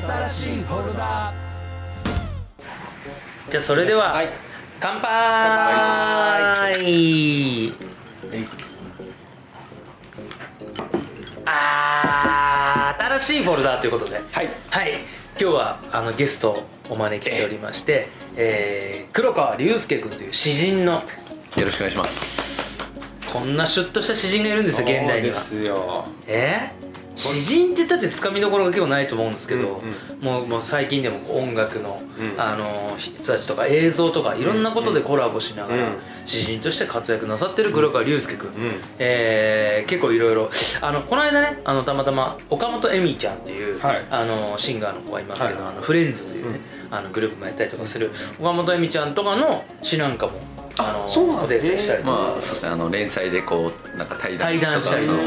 [0.00, 1.34] 新しいフォルダ
[3.50, 4.30] じゃあそれでは、はい。
[4.80, 5.08] 乾杯。
[11.44, 14.16] あー新しいフォルダということで。
[14.30, 14.48] はい。
[14.70, 14.92] はい。
[15.38, 21.02] 今日はあのゲストをお招きしておりまして、えー黒川龍介君という詩人のよ
[21.66, 22.80] ろしくお願いします。
[23.30, 25.34] こんなシュッとした詩人がいるんですよ現代には。
[25.40, 26.06] そうですよ。
[26.26, 26.72] え？
[26.80, 26.82] ー
[27.14, 32.40] 詩人って言ったってつかみどころが結構ないと思うんですけど、うんもうもう最近でも音楽の,、うん。
[32.40, 35.92] あの人たちとか映像とかいろんなことでコラボしながら、うん。
[36.24, 38.80] 詩人として活躍なさってる黒川龍介君、うん。
[38.98, 40.48] えー結構いろいろ
[40.80, 44.06] あのこの間ねあのたまたま岡本恵美ちゃんっていう、はい。
[44.10, 45.72] あのシンガーの子がいますけど、はい。
[45.72, 50.32] あのフレンズというね、あのグループもやったりとかする岡本恵美ちゃんとかの詩なんかも
[50.78, 52.68] あのそうなんお手伝いしたりとか、まあそうですね。
[52.70, 55.20] あの連載でこうなんか対談対談したりとか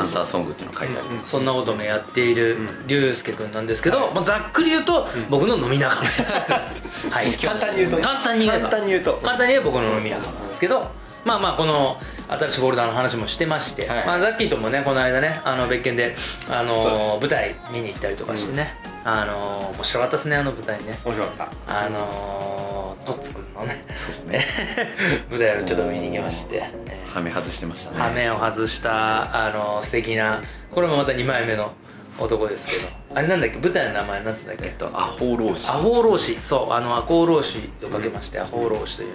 [0.00, 1.24] アンサーソングっていうのを書いたりとか。
[1.24, 2.86] そんなこともやっているうん。
[2.86, 6.06] 龍介君なんですけど、まあ、ざっくり言うと僕の飲み仲間。
[7.10, 7.32] はい。
[7.34, 8.02] 簡単に言うとね。
[8.02, 8.68] 簡単に言えば。
[8.68, 9.12] 簡単に言うと。
[9.22, 10.90] 簡単に言えば僕の飲み仲間なんですけど
[11.24, 14.06] まあまあこの新しいフォルダーの話もしてまして、はい。
[14.06, 16.14] まあ、ザッキーともねこの間ねあの別件で、
[16.48, 20.98] あの舞台見に行ったりとかしてね、あの面白かったですねあの舞台ね。
[21.04, 24.46] 面白かっあのトッツくんのねそうですね。
[25.30, 27.14] 舞台をちょっと見に行きまして、えー。
[27.14, 27.98] はめ外してましたね。
[27.98, 31.72] 羽目を外したあの素敵なこれもまた2枚目の
[32.20, 32.88] 男ですけど。
[33.14, 33.58] あれなんだっけ？
[33.58, 34.66] 舞台の名前なんつうんだっけ？
[34.66, 35.68] えっとアホ老子。
[35.68, 36.34] アホ老子。
[36.36, 39.14] そうあのアコ老子とかけまして、アホ老子というね。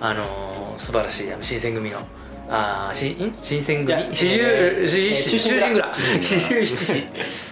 [0.00, 1.98] あのー素晴らしいあの新選組の。
[2.52, 3.38] あーしん？
[3.42, 4.12] 新選組？
[4.12, 7.04] 四十えー四えー十忠臣蔵四十七士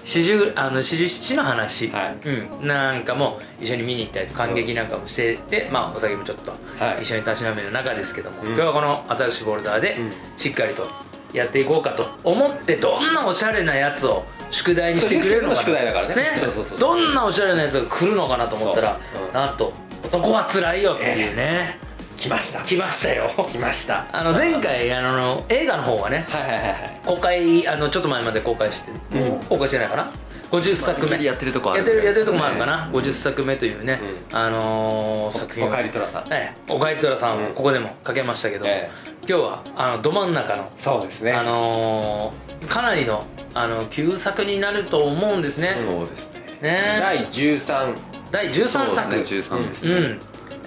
[0.04, 2.28] 四十あの四十七の話、はい。
[2.28, 7.02] うん、なんかも一緒に見に行ったりと感激なんかもしててまあお酒もちょっとはい。
[7.02, 8.46] 一緒にたしなめる中ですけども、うん。
[8.48, 10.12] 今日はこの新しいフォルダーでうん。
[10.36, 10.84] しっかりと
[11.32, 16.32] やっていこうかと思ってどんなおしゃれなやつを宿題にしてくれるの宿題だからね。
[16.38, 18.98] そうそうそうどんなおしゃれなやつが来るのかなと思ったら、
[19.32, 19.72] なんと
[20.04, 21.78] 「男はつらいよ」っていうね、
[22.16, 22.60] 来ました。
[22.60, 23.30] 来ましたよ。
[23.50, 24.06] 来ました。
[24.12, 27.00] あの前回あの映画の方はねはいはいはいはい。
[27.06, 28.82] 公開あのちょっと前まで公開し
[29.12, 29.40] て、うん。
[29.44, 30.10] 公開してないかな
[30.50, 31.22] 50作目。
[31.24, 34.00] やってるとこあるやってるやってるとこもあるかな、50作目というね、
[34.32, 35.68] うあのー作品を。
[35.68, 36.32] おかえりとらさん。
[36.32, 36.72] ええ。
[36.72, 37.54] おかえりとらさんをうん。
[37.54, 38.90] ここでもかけましたけど、え
[39.28, 41.32] 今日はあのど真ん中の、そうですね。
[41.32, 46.70] あのーかなりのあの旧作になると思うんですね、そうですね。
[46.72, 46.98] ね。
[47.00, 47.94] 第13
[48.32, 48.90] 第13作。
[49.02, 49.94] そうですね13ですね。
[49.94, 50.20] うん。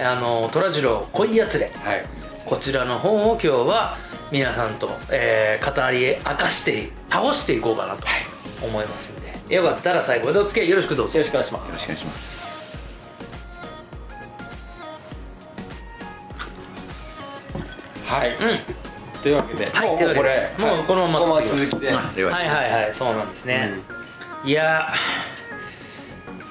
[0.05, 2.03] あの虎次郎恋やつれはい。
[2.45, 3.97] こちらの方を今日は
[4.31, 8.05] 皆さんと、えー語り明かして倒していこうかなと
[8.65, 9.20] 思いますんで、
[9.51, 11.17] よかったら最後までお付き合いよろしくどうぞ。
[11.17, 11.67] よろしくお願いします。
[11.67, 12.41] よろしくお願いします
[18.05, 18.29] はい。
[18.29, 18.37] うん
[19.21, 20.55] というわけではいもうこれ。
[20.57, 22.93] もうこのままこのま続きではいはいはい。
[22.93, 23.73] そうなんですね、
[24.43, 24.93] いや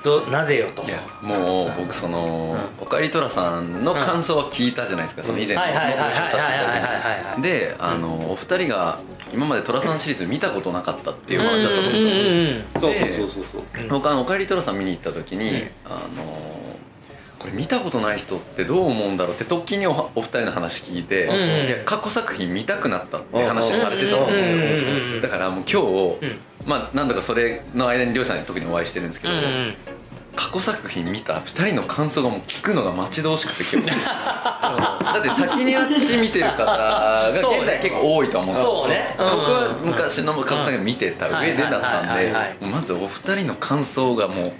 [0.03, 0.83] どなぜよと。
[0.85, 6.93] いやもう僕その、おかえりとらさんの感想は聞いたじゃないですか、その以前のはいはいはいはいご一緒させていただいはいはいはい
[7.35, 8.99] はいてであのお二人が
[9.33, 13.89] 今まで寅さんシリーズ見たことなかったっていう話だったと思うんですよ、うんうんうんそうでそうそうそうそう。
[13.89, 15.71] 僕あの「おかえりとらさん」見に行った時に、うん。
[15.87, 16.51] あの
[17.39, 29.75] これ見たことない人ってどう思うんだろうって時におお二人の話聞いて、うんいや過去作品見たくなったって話されてたと思うんですうんうんうんうんよだからもう今日、うんまあ何度かそれの間にりょうさんに特にお会いしてるんですけど、うんうん
[30.37, 33.91] 過去作品見た2人の感想がもう聞くのが待ち遠しくて今日。
[33.91, 34.01] そう。
[34.01, 39.13] だって先にあっち見てる方が現代結構多いと思うそうね。
[39.19, 44.55] 僕はうん昔の過去作品見てた上でだったんでまずお二人の感想がも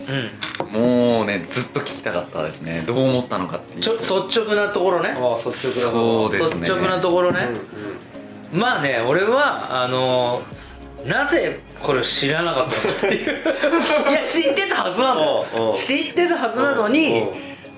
[0.71, 0.77] うん。
[0.77, 2.83] うもうねずっと聞きたかったですね。
[2.85, 3.81] どう思ったのかっていう。
[3.81, 5.15] ちょ率直なところね。
[5.17, 6.61] ああ率直なそうですね。
[6.63, 7.49] 率直なところね、
[8.53, 10.43] うんまあね俺はあの
[11.05, 13.43] なぜこれを知らなかったのっていう。
[14.11, 17.25] いや知ってたはずなの知ってたはずなのに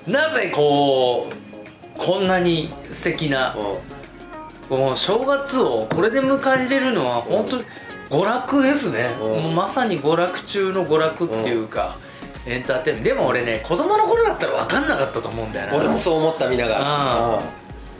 [0.07, 4.75] なぜこうこんなに素敵なう。
[4.75, 7.63] んもう正月をこれで迎えれるのは本当に
[8.09, 9.09] 娯楽ですね。
[9.21, 9.51] うんもう。
[9.51, 11.95] まさに娯楽中の娯楽っていうか
[12.45, 13.09] エンターテインメント。
[13.09, 15.75] でも俺ね子供の頃だったら分かんなかったと思うんだよな。
[15.77, 17.39] 俺もそう思った見ながらあ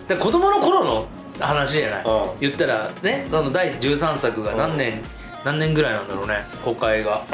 [0.08, 1.08] で子供の頃の
[1.40, 2.40] 話じゃない、うん。
[2.40, 5.02] 言ったらねその第13作が何年、
[5.46, 7.26] 何年ぐらいなんだろうね公開が。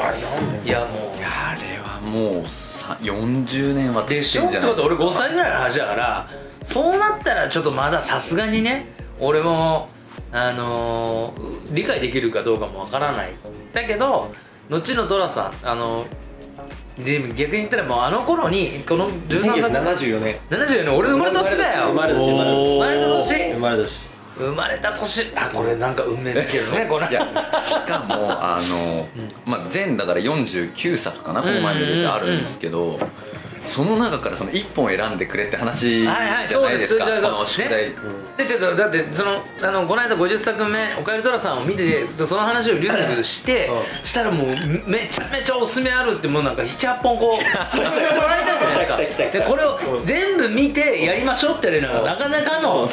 [0.65, 1.17] いやもう。
[1.17, 6.29] いやあれはもうさ40年は経でっしてょってこと俺5歳ぐらいの話だから
[6.63, 8.87] そうなったらちょっとまださすがにね
[9.19, 9.87] 俺も
[10.31, 13.33] あのー理解できるかどうかもわからない。
[13.73, 14.31] だけど
[14.69, 16.05] 後のドラさんあの
[16.97, 20.35] でも逆に言ったらもうあの頃にこの13作1974年。
[20.49, 21.87] 74年俺の生まれた年だよ。
[21.87, 23.53] 生まれ年生まれ年生まれた年。
[23.53, 24.09] 生まれ年。
[24.37, 25.31] 生まれた年。
[25.35, 27.07] あこれなんか運命づけるねこれ。
[27.09, 27.27] いや
[27.61, 29.07] しかもあの、
[29.45, 32.99] まあ、全だから49作かなこの前で出てあるんですけど、
[33.69, 37.95] その中からその1本選んでくれって話じゃはいはいないですか、そうですこの宿題、ね。
[38.37, 43.69] でちょっとだってそのあのこの間50作目「おかえりトラさん」を見てその話をリュウジして
[44.03, 44.47] したらもう
[44.89, 52.89] めちゃめちゃおすすめあるってもうなんか78本こうおすすめもらえたじゃないですかでこれを全部見てやりましょうってやるのはなかなかの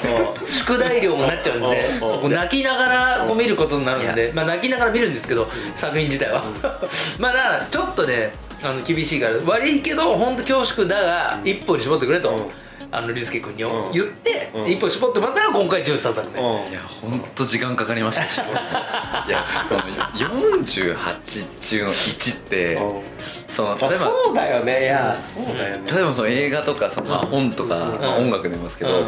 [0.50, 6.42] 宿題量になっちゃうんで泣きながらこう見ることになるんでまあ泣きながら見るんですけど作品自体は。
[7.18, 8.32] まあだからちょっとね
[8.66, 12.48] あの厳しいから悪いけど本当恐縮だが一本に絞ってくれと、うん。
[12.92, 13.92] あの竜介君にうん。
[13.92, 14.70] 言って、うん。
[14.70, 16.70] 一本絞ってもらったら今回13作目、うん。
[16.70, 22.78] いや本当時間かかりましたしいやその48中の1って
[23.48, 24.82] その例えばそうだよね。
[24.82, 25.90] いやそうだよね。
[25.90, 29.04] 例えばその映画とかそのまあ本とか、まあ音楽でも言いますけど、うん。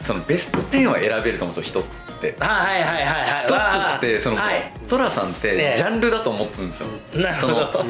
[0.00, 1.80] そのベスト10は選べると思うんですよ人。
[1.80, 2.03] って
[2.38, 3.94] はいはいはいはいはい。
[3.94, 4.72] 一つってその、はい。
[4.88, 7.84] トラさんってねジャンルだと思ってるんですよ、なるほど。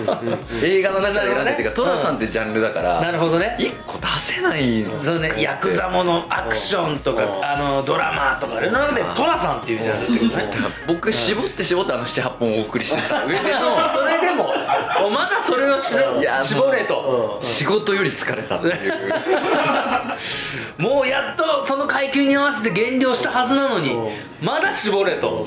[0.63, 3.57] 映画の中で選んでってか、トラさんってジャンルだから、なるほどね。
[3.59, 5.33] 一個出せないそうね。
[5.39, 7.45] ヤクザものアクションとかうん。
[7.45, 10.45] あのドラマとかの中でトラさんっていうジャンルってことね。
[10.87, 14.55] 僕絞って絞ってあの78本お送りしてた上での それでも
[15.05, 17.39] おまだそれをしろいや絞れと。
[17.43, 18.95] 仕事より疲れたっていう。
[20.83, 23.97] もうやっとその階級に合わせて減量したはずなのに
[24.43, 25.45] まだ絞れと。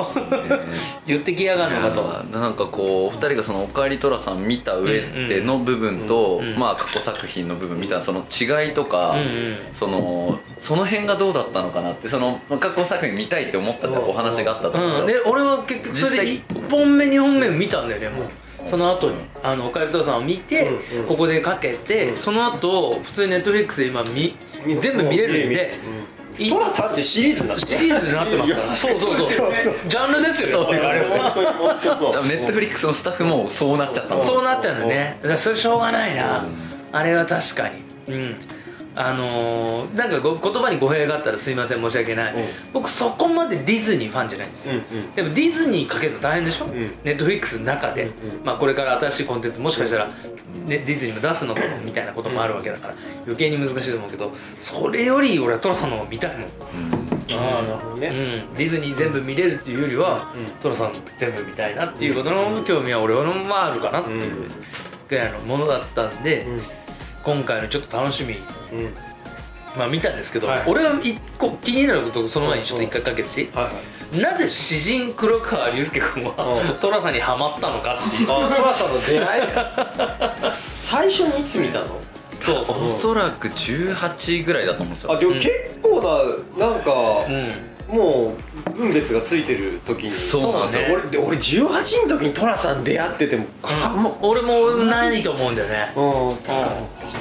[1.06, 2.38] 言ってきやがるのかと。
[2.38, 9.58] なんかこうお二人がその「おかえりトラさん」見た上での部分と、うんうんまあ過去作品の部分見たその違いとか、うんうん。
[9.74, 18.28] そのその辺がどうだったのかなってそのまあ過去作品見たいって思ったってお話があったと思うんうん、ですよ、で俺は結局それで実1本目2本目を見たんだよねもう
[18.66, 21.06] その後に「あのおかえりとさん」を見て、うんうん。
[21.06, 24.36] ここでかけて、その後普通にネットフリックスで今見
[24.80, 25.76] 全部見れるんで、
[26.38, 28.76] いトラさんってシリーズになってシリーズになってますから。
[28.76, 29.30] そうそうそう。
[29.30, 30.78] そうそうジャンルですよね。
[30.80, 35.18] あれはネットフリックスのスタッフもそうなっちゃったそうなっちゃうんだよね。
[35.38, 36.46] それしょうがないな、
[36.92, 37.82] あれは確かに。
[38.14, 38.36] うん
[39.00, 42.42] あのーなんかご言葉に語弊があったらすいません申し訳ない、うん。
[42.74, 45.12] 僕そこまでディズニーファンじゃないんですよ、うんうん。
[45.14, 46.72] でもディズニーかけるの大変でしょ、ん
[47.04, 48.12] ネットフリックスの中で、うんう
[48.42, 50.14] んまあ、これから新しいコンテンツもしかしたら、ね、
[50.66, 52.96] ディズニーも出すのかもみたいなこともあるわけだから
[53.26, 57.38] 余計に難しいと思うけどそれより俺はトラさんの方が見たいもん、うん。
[57.38, 58.08] ああなるほどね。
[58.08, 58.12] う
[58.54, 60.46] ん、ディズニー全部見れるっていうよりは、うん。
[60.60, 64.50] トラさん全部見たいなっていうことの興味は俺はまああるかなっていう
[65.08, 66.62] ぐらいのものだったんで、うん
[67.28, 68.36] 今回のちょっと楽しみ。
[68.36, 68.94] うん。
[69.78, 70.64] まあ見たんですけど、はい。
[70.66, 73.50] 俺は一個気になることをその前にちょっと一回かけてし。
[73.54, 73.72] はいは
[74.14, 74.22] い。
[74.22, 76.32] なぜ詩人黒川龍介君は
[76.72, 76.80] うん。
[76.80, 78.32] 寅さんにはまったのかっていう。
[78.32, 80.52] あトラさんの出会い。
[80.56, 82.00] 最初にいつ見たの？
[82.40, 82.92] そうそう。
[82.94, 85.12] おそらく18ぐらいだと思うんですよ。
[85.12, 86.02] あでも結構
[86.58, 86.92] ななんか
[87.28, 88.34] うんも
[88.68, 90.12] う分別がついてる時に。
[90.12, 90.88] そうなんですよ。
[90.90, 94.16] ね俺で俺18の時にトラさん出会っててもかもう。
[94.22, 95.94] 俺もないと思うんだよね。
[95.96, 96.70] うんなんか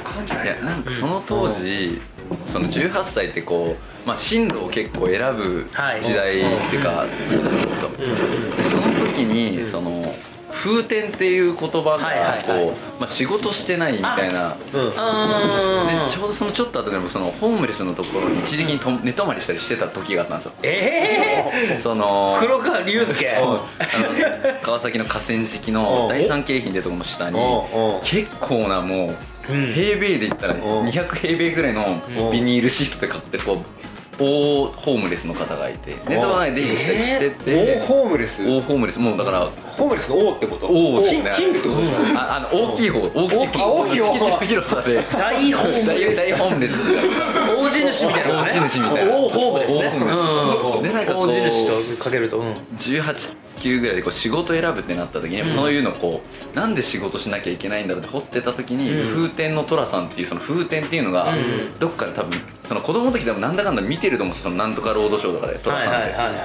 [0.03, 2.01] 分かんないいやなんかその当時、
[2.45, 3.75] その18歳ってこ
[4.05, 7.93] う、まあ、進路を結構選ぶはい時代っていうか、そうだったん。
[7.93, 10.13] ですよでその時に、その
[10.57, 12.29] 風天っていう言葉がこう、はいはい。
[12.29, 12.67] はい
[12.99, 14.49] まあ、仕事してないみたいな。
[14.49, 20.53] でちょうどそのちょっと後でもそのホームレスのところに一時的にと寝泊まりしたりしてた時があったんですよ。
[20.63, 23.29] えそのえ黒川龍介。
[23.29, 27.39] そうあの川崎の河川敷の第三京浜ってところの下に
[28.03, 29.15] 結構なも
[29.49, 29.73] ううん。
[29.73, 30.61] 平米で言ったらうん。
[30.87, 32.31] 200平米ぐらいのうん。
[32.31, 37.75] ビニールシートで囲ってこう大ホームレスの方がいて寝泊まり出入りしたりしてて。
[37.79, 38.43] 大ホームレス？
[38.43, 38.99] 大ホームレス。
[38.99, 39.39] もうだから
[39.77, 40.67] ホームレスの王ってこと？
[40.67, 41.81] 王キンキングってこと
[42.19, 42.99] ああの大きい方。
[42.99, 44.13] 大きいあ大きい方。
[44.15, 45.03] 敷地の広さで。
[45.11, 46.73] 大ホーム大大ホームレス。
[46.73, 49.11] 大地主みたいな大地主みたいな。
[49.13, 49.79] 大ホームですね。
[49.79, 50.75] 大ホームレス。
[50.75, 50.83] うん。
[50.83, 52.53] でなんかこう大地主とかけるとうん。
[52.77, 55.51] 18級ぐらいでこう仕事選ぶってなった時に、うん。
[55.51, 56.21] そういうのこ
[56.53, 59.07] うなんで仕事しなきゃいけないんだろうって掘ってた時に、うん。
[59.07, 61.75] 風天の寅さんっていうその風天っていうのが、うん。
[61.79, 66.31] どっかで多分その子供の時でもなんだかんだ見てると思うんですよそのなんとかロードショーとかで寅はいはいさんって、はい。
[66.31, 66.35] は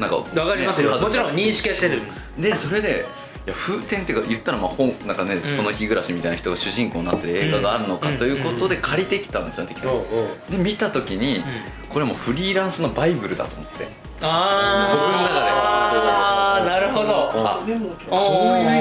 [0.00, 0.96] なんかいわかりますよ。
[0.96, 2.02] ねもちろん認識はしてる。
[2.38, 3.04] でそれで
[3.44, 5.42] いや風天っていうか言ったらまあ本なんかね、ん。
[5.42, 9.94] その日暮らしみたいな人が主人公になってる映画があるのかうんということで借りてきたんですよね、うんう。
[10.58, 11.42] んで見た時に、
[11.88, 13.88] これもうフリーランスのバイブルだと思って。
[14.24, 17.32] ああなるほど。
[17.34, 17.78] あこういう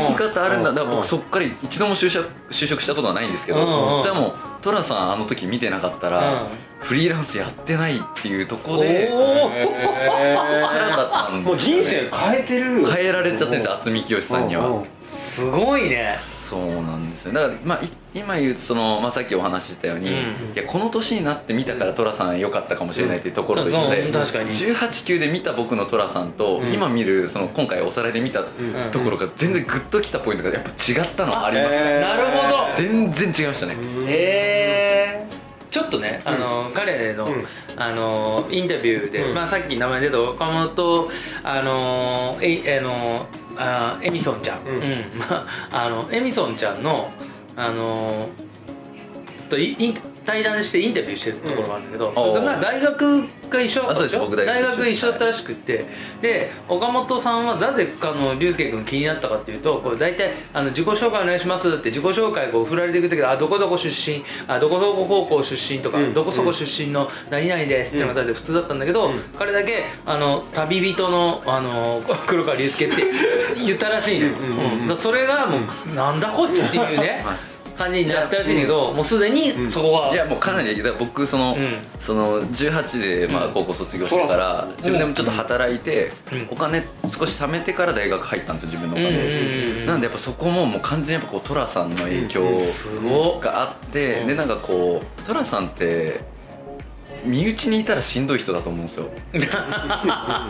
[0.07, 0.71] 生き方あるんだ。
[0.71, 4.01] だから僕そっから一度も就職就職したことはないんですけど、うんうん。
[4.01, 6.50] それはもう寅さんあの時見てなかったら、うん
[6.81, 11.43] フリーランスやってないっていうところでそこおーからだったんですよね。
[11.43, 12.85] もう人生変えてる。
[12.85, 16.17] 変えられちゃってるんですよ渥美清さんには、すごいね。
[16.19, 17.33] そうなんですよ。
[17.33, 20.17] だから、まあ、い今言うとその、まあ、さっきお話ししたように、うんい
[20.55, 24.13] やこの年になって見たから寅さん良かったかもしれないっていうところと一緒で、うん。
[24.13, 24.50] そう確かに。
[24.50, 28.43] 18級で見た僕の寅さんと、うん今見るその今回おさらいで見た
[28.91, 32.75] ところが全然グッときたポイントがやっぱ違ったのはありました、あへーなるほど。
[32.75, 35.20] 全然違いましたね、へえ
[35.71, 37.45] ちょっとねあの、彼の、うん。
[37.77, 39.33] あのインタビューで、うん。
[39.33, 41.09] まあ、さっき名前出た岡本
[41.43, 43.25] あのえあの
[43.57, 44.81] あエミソンちゃん、うん。
[45.17, 47.11] まああのエミソンちゃんの
[47.55, 48.27] あの
[49.49, 49.93] とイイン
[50.25, 55.85] 対談してインタビューしてるところがあるんだけど、それがまあ大学が一緒だったでしょ大大学学一緒だったらしくって、
[56.21, 69.19] で岡本さんはなぜかの龍介君気になったかっていうとこう大体あの自己紹介お願いしますって自己紹介こう振られていく時あどこどこ出身あどこどこ高校出身とか、うんどこそこ出身の何々ですっていうのが普通だったんだけど、うん。
[69.37, 73.03] 彼だけあの旅人のあの 黒川龍介って
[73.55, 74.79] 言ったらしいのよ、うんうんうんうん。
[74.81, 75.59] だからそれがも
[75.91, 77.23] う、なんだこいつっていうね
[77.81, 81.77] 感じになったらしいんだけど、もうすでにそこは、いやもうかなりだから僕その,、うん。
[82.00, 83.53] その18でまあうん。
[83.53, 86.47] 高校卒業してから、自分でもちょっと働いて、うん。
[86.51, 94.27] お金少し貯めてから大学入ったんですよ自分のお金なんでやっぱそこももう完全にやっぱこう寅さんの影響があって、うん。
[94.27, 96.21] でなんかこう寅さんって
[97.23, 99.09] 身内にいたらしんどい人だと思うんですよ。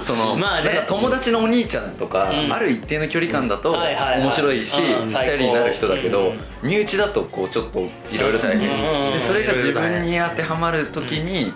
[0.02, 0.74] その、まあね。
[0.74, 2.54] なんか友達のお兄ちゃんとか、うん。
[2.54, 5.06] ある一定の距離感だと面白いしうん。
[5.06, 9.14] 二人になる人だけど、うん身内だとこうちょっといろいろ大変、うん。
[9.14, 11.54] でそれが自分に当てはまる時に、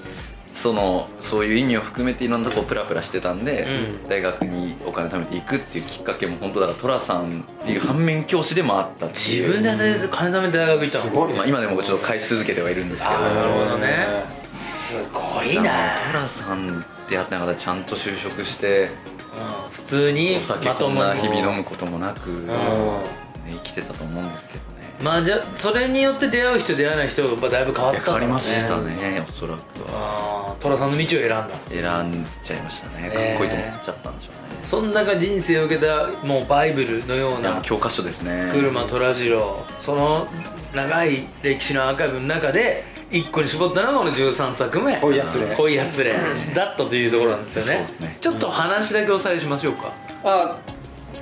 [0.55, 3.67] そのそういう意味を含めていろんなとこプラプラしてたんで、
[4.03, 4.09] うん。
[4.09, 9.69] 大学にお金貯めていくっていうきっかけも本当だから寅さんっていう反面教師でもあった自分で
[10.09, 11.03] 金貯めて大学行ったの？
[11.03, 11.33] すごい。
[11.33, 13.19] まあ、今でもちょっと返し続けてはいるんですけど。
[13.19, 15.97] なるほどねすごいな。
[16.11, 19.71] 寅さんってやった方ちゃんと就職してうん。
[19.71, 23.53] 普通にお酒こんな日々飲むこともなく、ね、ん。
[23.53, 24.65] 生きてたと思うんですけどね。
[25.03, 29.59] まあじゃあそれによって出会う人出会わない人がやっぱだいぶ変わったんだいや変わりましたねねおそらく
[29.91, 30.55] は。
[30.61, 31.49] 寅さんの道を選んだ。
[31.67, 33.09] 選んじゃいましたね。
[33.09, 34.45] かっこいいと思っちゃったんでしょうね。
[34.63, 38.49] そん中人生を受けたもうバイブルのような教科書ですね。
[38.51, 40.27] 車虎次郎その
[40.73, 44.99] 長い歴史のアーカイブの中で一個に絞ったのがこの13作目。
[44.99, 45.55] 恋やつれ。
[45.55, 46.15] 恋やつれ。
[46.53, 47.87] だったというところなんですよね。
[47.99, 48.17] ね。
[48.19, 49.93] ちょっと話だけおさらいしましょうか、
[50.23, 50.57] あ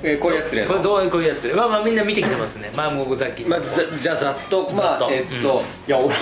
[0.02, 1.54] えーこういうやつねこれどういう恋やつれ。
[1.54, 2.70] まあまあみんな見てきてますね。
[2.74, 4.70] 前も僕さっきまあ、ざじゃあざっと。
[4.72, 6.12] まあえっと、いや俺こ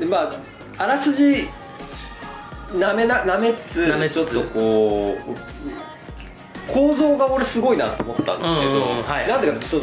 [0.00, 1.48] れまああらすじ
[2.74, 4.30] なめななめつつ舐めつつ。
[4.30, 5.16] ちょっとこ
[6.68, 9.28] う構造が俺すごいなと思ったんですけど、うんうんうんはい。
[9.28, 9.82] なんでかそう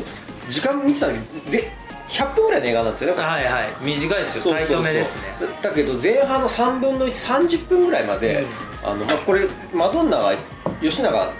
[0.49, 1.71] 時間見てたのにぜ
[2.17, 3.15] 100分ぐらいの映画なんですよ。
[3.15, 3.75] ねはいはい。
[3.81, 4.43] 短いですよ。
[4.43, 5.47] そうタイトめですね。
[5.61, 8.45] だけど前半の3分の130分ぐらいまで、
[8.83, 10.35] あのまあ、これマドンナが
[10.81, 11.33] 吉永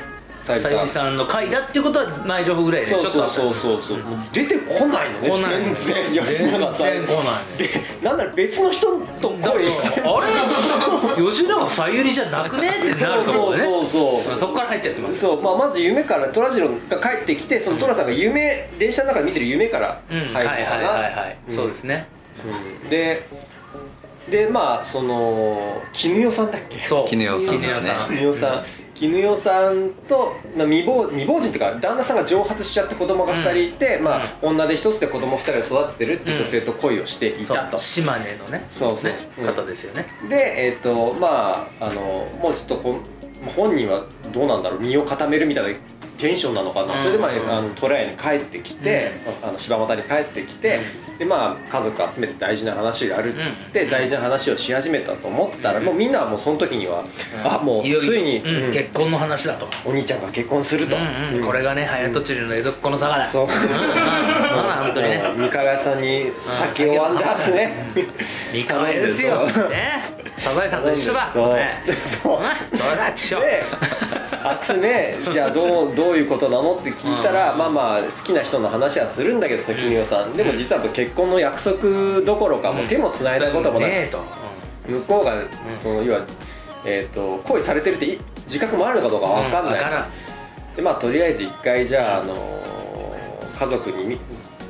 [0.48, 1.18] さゆりさん。
[1.18, 3.54] の回だっていうことは前情報ぐらいでちょそうっとそう。
[3.54, 6.26] そうそうそうもう出てこないのね来ない全然。
[6.26, 7.62] 吉永さん全然来ない。
[7.62, 7.68] ね
[8.02, 10.02] でなんなら別の人と声して。
[10.02, 11.22] あれ？
[11.32, 12.70] 吉永さゆりじゃなくね？
[12.70, 13.64] ってなるところね。
[13.64, 15.20] そうそうそうまあそこから入っちゃってます。
[15.20, 20.18] そう、まあ、まず夢から虎次郎が帰ってきてその寅さんが夢、電車の中で見てる夢からうん。
[20.18, 21.56] 入るのかな、はいはいはいはいうん。
[21.56, 22.08] そうですね。
[22.84, 22.90] うん。
[22.90, 23.28] で
[24.30, 26.82] でまあその絹代さんだっけ？
[26.82, 27.08] そう。
[27.08, 27.58] 絹代さん。
[27.58, 28.66] 絹代さん
[29.00, 39.42] 絹代さんと、まあ、未亡未亡人っていうか旦那さんが蒸発しちゃって子供が2人いて、まあ、女手一つで子供2人を育ててるっていう女性と恋をしていたと、そう島根のねそうそうねう。
[39.44, 40.08] ん方ですよね。
[40.30, 42.02] でえっ、とまああの
[42.42, 43.04] もうちょっとこん
[43.56, 45.80] 本人はどうなんだろう身を固めるみたいな
[46.18, 47.00] テンションなのかな、うん。
[47.00, 49.12] それでまああのトライに帰ってきて、
[49.44, 50.80] あの柴又に帰ってきて、
[51.20, 53.90] でまあ家族集めて大事な話があるっつって、うん。
[53.90, 57.04] 大事な話をし始めたと思ったら、もうみんなはもうその時には、
[57.44, 58.66] あもうよついに、うん。
[58.66, 58.72] うん。
[58.74, 59.68] 結婚の話だと。
[59.86, 61.46] お兄ちゃんが結婚すると、うんうん。
[61.46, 63.30] これがね早とちりの江戸っ子の坂だ。
[63.30, 63.44] そう。
[63.44, 63.50] うん。
[63.50, 65.24] 本当にね。
[65.38, 66.32] 三河屋さんに
[66.74, 67.92] 酒をあんだすね。
[68.52, 69.46] 三河屋ですよ。
[69.48, 70.04] ね。
[70.38, 71.32] サザエさんと一緒だ。
[71.34, 71.54] そう。
[71.54, 71.84] ね。
[72.24, 72.42] そう。
[72.42, 73.64] だちしょで
[74.62, 77.58] 集めじゃあどうどういうことなのって聞いたら、うん。
[77.58, 84.24] まあまあ好きな人の話はするんだけどその絹代さん、でも実は結婚の約束どころかもう手もつないだこともない、ねえと。
[84.88, 85.36] 向こうが
[85.84, 86.26] その要は、
[86.86, 89.80] えー、と恋されてるってい自覚もあるのかどうか分かんない、
[90.76, 92.58] でまあとりあえず一回じゃあ、あのー
[93.58, 94.20] 家族にみ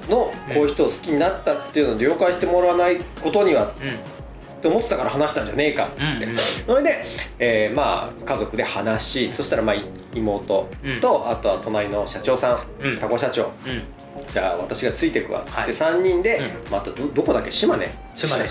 [0.08, 4.17] のこういう人を好きになったっていうのを了解してもらわないことにはうん
[4.58, 6.38] って思ってたから話したんじゃねえかっつって、うんうん。
[6.66, 7.06] それで、
[7.40, 9.82] えーまあ家族で話しそしたらまあい
[10.16, 10.68] 妹
[11.02, 12.98] と、あとは隣の社長さん、うん。
[13.00, 13.52] タコ社長。
[13.66, 13.84] うん。
[14.28, 15.42] じゃあ私がついてくわ。
[15.42, 15.70] っつって、はい。
[15.70, 17.52] 3人で、うまたどどこだっけ？
[17.52, 17.88] 島根。
[18.14, 18.46] 島根。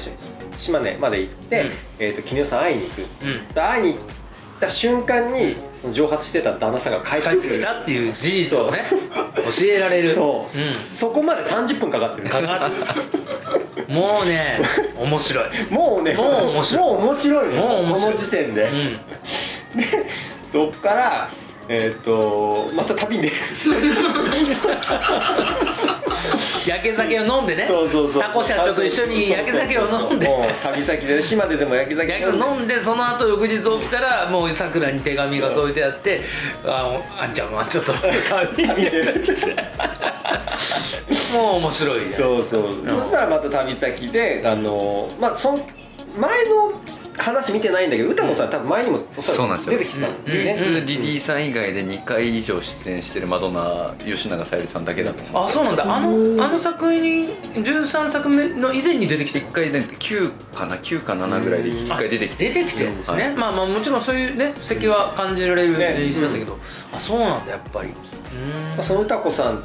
[0.58, 1.70] 島根まで行って、うん。
[1.98, 4.00] えー、と絹代さん会いに行く、会いに行っ
[4.60, 5.56] た瞬間に
[5.92, 8.84] 蒸発してた旦那さんが帰ってきたっていう事実をね
[9.36, 10.14] 教えられる。
[10.14, 10.74] そう、ん。
[10.94, 12.28] そこまで30分かかってる。
[12.30, 12.76] かかって
[13.55, 13.55] る
[13.88, 14.60] もうね
[14.96, 15.44] 面白い。
[15.70, 16.82] もうねもう面白い。
[16.82, 17.60] もう面白いね。
[17.60, 18.02] もう面白い。
[18.02, 18.98] この時点で、うん。
[20.52, 21.28] そっから
[21.68, 23.34] えっ、とまた旅に出る
[26.66, 27.66] 焼け酒を飲んでね。
[27.68, 28.22] そうそうそう。
[28.22, 30.28] タコ社長と一緒に焼け酒を飲んで。
[30.62, 36.20] 旅先で島ででも焼け酒飲んでその後翌日起きたらもうさくらに手紙が添えてあって
[36.66, 37.92] 「ああんちゃんはちょっと
[38.56, 38.90] 旅に
[41.32, 43.00] もう面白いそうそう、うん。
[43.00, 45.66] そしたらまた旅先であのまあその
[46.18, 46.80] 前の
[47.16, 48.50] 話見てないんだけど歌子さん。
[48.50, 49.78] 多分前にもおそらくそうなんですよ。
[49.78, 50.24] 出てきてたんうん。
[50.24, 55.82] だよね、リス・リリーさん以外で2回以上出演してるマドンナ吉永小百合さんだけだと思うあそうなんだ。
[55.84, 62.48] あのあの作品に13作目の以前に出てきて1回ね9かな？9か7ぐらいで1回出てきて。
[62.48, 63.34] 出てきてるんですね、はい。
[63.36, 65.96] まあまあもちろんそういうね布石は感じられるね。
[65.98, 66.58] 演出だったけど、
[66.92, 67.90] あそうなんだやっぱり。
[68.82, 69.64] その歌子さん、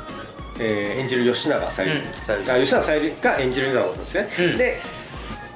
[0.59, 2.65] えー演じる吉永小百合、うん。
[2.65, 4.57] 吉永小百合が演じる歌子さんですね、うん。
[4.57, 4.79] で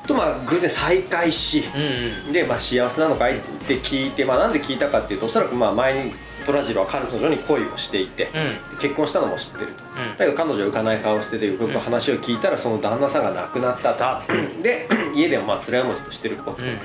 [0.06, 2.34] とまあ偶然再会し、うんうん。
[2.34, 6.14] で、まあ、幸せなのかいって聞いて、まあ、なんで聞いたかっていうとおそらくまあ前に
[6.46, 8.30] 虎次郎は彼女に恋をしていて、
[8.74, 8.78] うん。
[8.80, 9.84] 結婚したのも知ってると。
[9.84, 10.18] うん。
[10.18, 14.34] だけど彼女は浮かない顔をしててよくよく話を聞いたらその旦那さんが亡くなったと。
[14.62, 16.80] で 家でもまあ辛い思いとしてるとうんうんうん。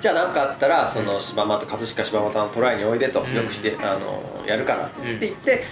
[0.00, 3.34] じゃあ何かあったらその柴又葛飾柴又のトライにおいでと、うん。
[3.34, 5.64] よくしてあのやるからって言って、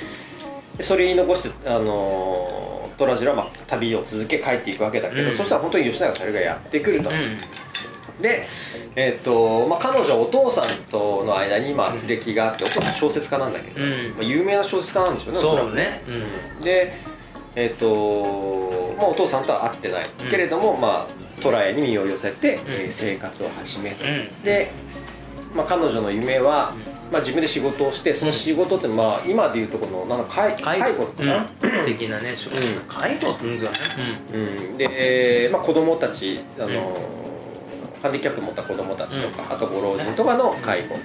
[0.81, 2.56] それ言い残してあの
[2.99, 5.37] 虎次郎はまあ旅を続け帰っていくわけだけど、うん。
[5.37, 7.39] そしたら本当に吉永小百合がやってくると、うん。
[8.23, 8.47] で、
[8.95, 14.15] えっとまあ、彼女はお父さんとの間にまあ圧力があってお父さん小説家なんだけど、うん。
[14.17, 16.03] まあ、有名な小説家なんですよねそうね。
[16.07, 16.61] うん。
[16.63, 16.93] で
[17.55, 20.31] えっ、とまあお父さんとは会ってない、うん。
[20.31, 24.43] けれどもまあトライに身を寄せて、えー生活を始めた、うん。
[24.43, 24.71] で、
[25.55, 26.75] まあ、彼女の夢は、
[27.11, 34.37] まあ、自分で仕事をしてその仕事ってまあ今でいうとこのなんか介介護かな、うん、的なね仕事うん介護って言うんですかねう
[34.75, 36.95] んで、まあ、子供たちあの、
[38.03, 40.97] ハンディキャップ持った子供たちとか、あとご老人とかの介護。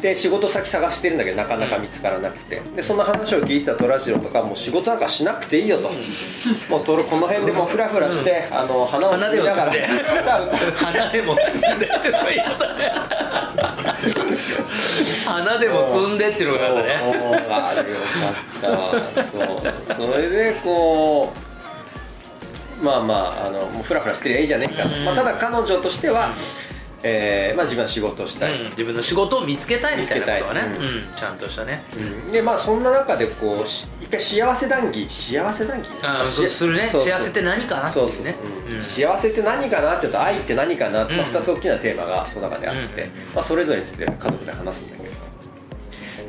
[0.00, 2.60] で仕事先探してるんだけどなかなか見つからなくて。
[2.76, 5.90] でそんな話を聞いてた虎次郎とかもう仕事なんかしなくていいよと、
[6.68, 10.56] もうとこの辺でもうフラフラして、あの花を花でも摘みながら。
[10.76, 12.54] 花でも摘んでってのがいいよね
[15.26, 16.88] 花でも摘んでっていうのがあったね。
[17.00, 17.98] そうあれよ
[18.60, 19.22] かった
[19.96, 21.32] そうそれでこ
[22.80, 26.34] うまあまああのもうフラフラしてりゃいいじゃねえか、うんまあ、ただ彼女としては、
[27.06, 28.64] えーまあ、自分は仕事をしたい、うん。
[28.70, 30.60] 自分の仕事を見つけたいみたいなことはね。
[30.78, 31.14] うん。
[31.14, 31.84] ちゃんとしたね。
[31.96, 32.32] うん。
[32.32, 35.88] でまあそんな中でこうし一回幸せ談義幸せ談義？
[36.02, 36.88] あしするね。
[36.88, 37.28] 幸せ。
[37.28, 38.34] って何かなっていうね。
[38.82, 41.04] 幸せって何かなって言うと愛って何かな？
[41.04, 43.10] って、まあ、うん2つ大きなテーマがその中であって、うん。
[43.34, 45.14] まあ、それぞれについて家族で話すんだけど、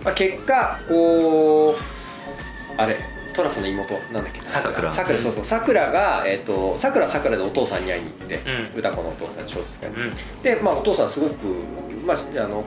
[0.03, 3.14] まあ、結果こうあれ？
[3.35, 4.93] トラスの妹なんだっけさくら。
[4.93, 5.19] さくら。
[5.19, 5.45] そうそう。
[5.45, 8.79] さくらがえっ、とさくらさくらでお父さんに会いに行って、うん。
[8.79, 10.41] 歌子のお父さん小説家に、うん。
[10.41, 11.33] でまあお父さんすごく
[12.05, 12.63] まああの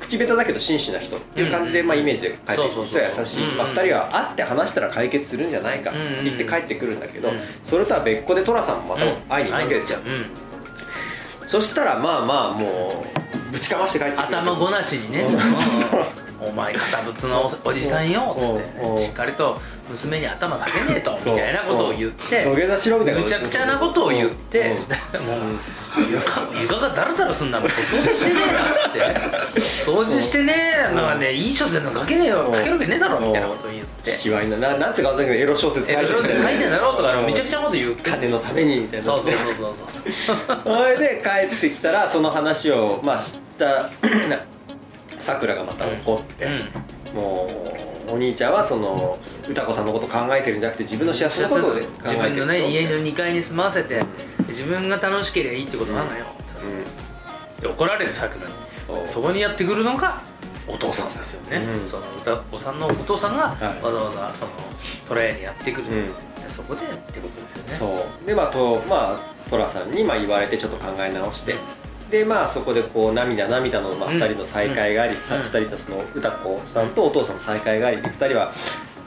[0.00, 1.88] 口下手だけど真摯な人っていう感じで、うん。
[1.88, 2.84] まあ、イメージで帰ってそうそうそう。
[2.86, 3.56] 実は優しい、うん。
[3.56, 5.90] まあ、2人は会って話したら解決するんじゃないか。
[5.90, 7.38] って言って帰ってくるんだけど、うん。
[7.64, 10.26] それとは別個で寅さんもまた会いに行くわけですよ、うん。
[11.46, 13.04] そしたらまあまあも
[13.48, 15.26] うぶちかまして帰ってくる頭ごなしにね
[16.46, 24.72] 「お前堅物のおじさんよ」っつってしっかりと娘に頭かけねえとみたいなことを言って土下座しろみたいなむちゃくちゃなことを言って
[25.96, 29.60] 床床がザラザラすんなもん掃除してねえなって。
[29.60, 30.54] 掃除してね
[30.90, 32.54] えのはねいい小説なんか書けねえようん。
[32.54, 34.16] 書けるわけねえだろみたいなことを言って。
[34.16, 34.56] 卑猥な。
[34.56, 37.26] ななんてかわかんないけどエロ小説え書いてんだろうとかうん。
[37.26, 39.04] めちゃくちゃなこと言う金のためにみたいな。
[39.06, 40.60] そうそうそうそうそう。
[40.64, 43.90] それで帰ってきたらその話をまあ知った
[45.22, 47.16] さくらがまた怒って、うん。
[47.16, 47.48] も
[48.08, 54.46] うお兄ちゃんはその歌子さんのこと考えてるんじゃなくて自分の幸せなことで考えてる自分のね家の2階に住まわせてうん。
[54.48, 56.26] 自分が楽しければいいってことなのよ。
[57.58, 57.62] うん。
[57.62, 60.20] で怒られるさくらにそこにやってくるのが
[60.68, 61.88] お父さんですよね、うん。
[61.88, 63.58] その歌子さんのお父さんがわい。
[63.58, 64.52] ざわざその
[65.08, 66.10] トライにやってくる、うん。
[66.50, 67.74] そこでってことですよね。
[67.76, 68.26] そう。
[68.26, 71.56] でまあとまあ寅さんにまあ言われてちょっと考え直して
[72.12, 74.18] でまあそこでこう涙涙のまあうん。
[74.18, 75.42] 2人の再会があり、さうん。
[75.42, 78.52] 2人とその歌子さんとお父さんの再会がありで2人は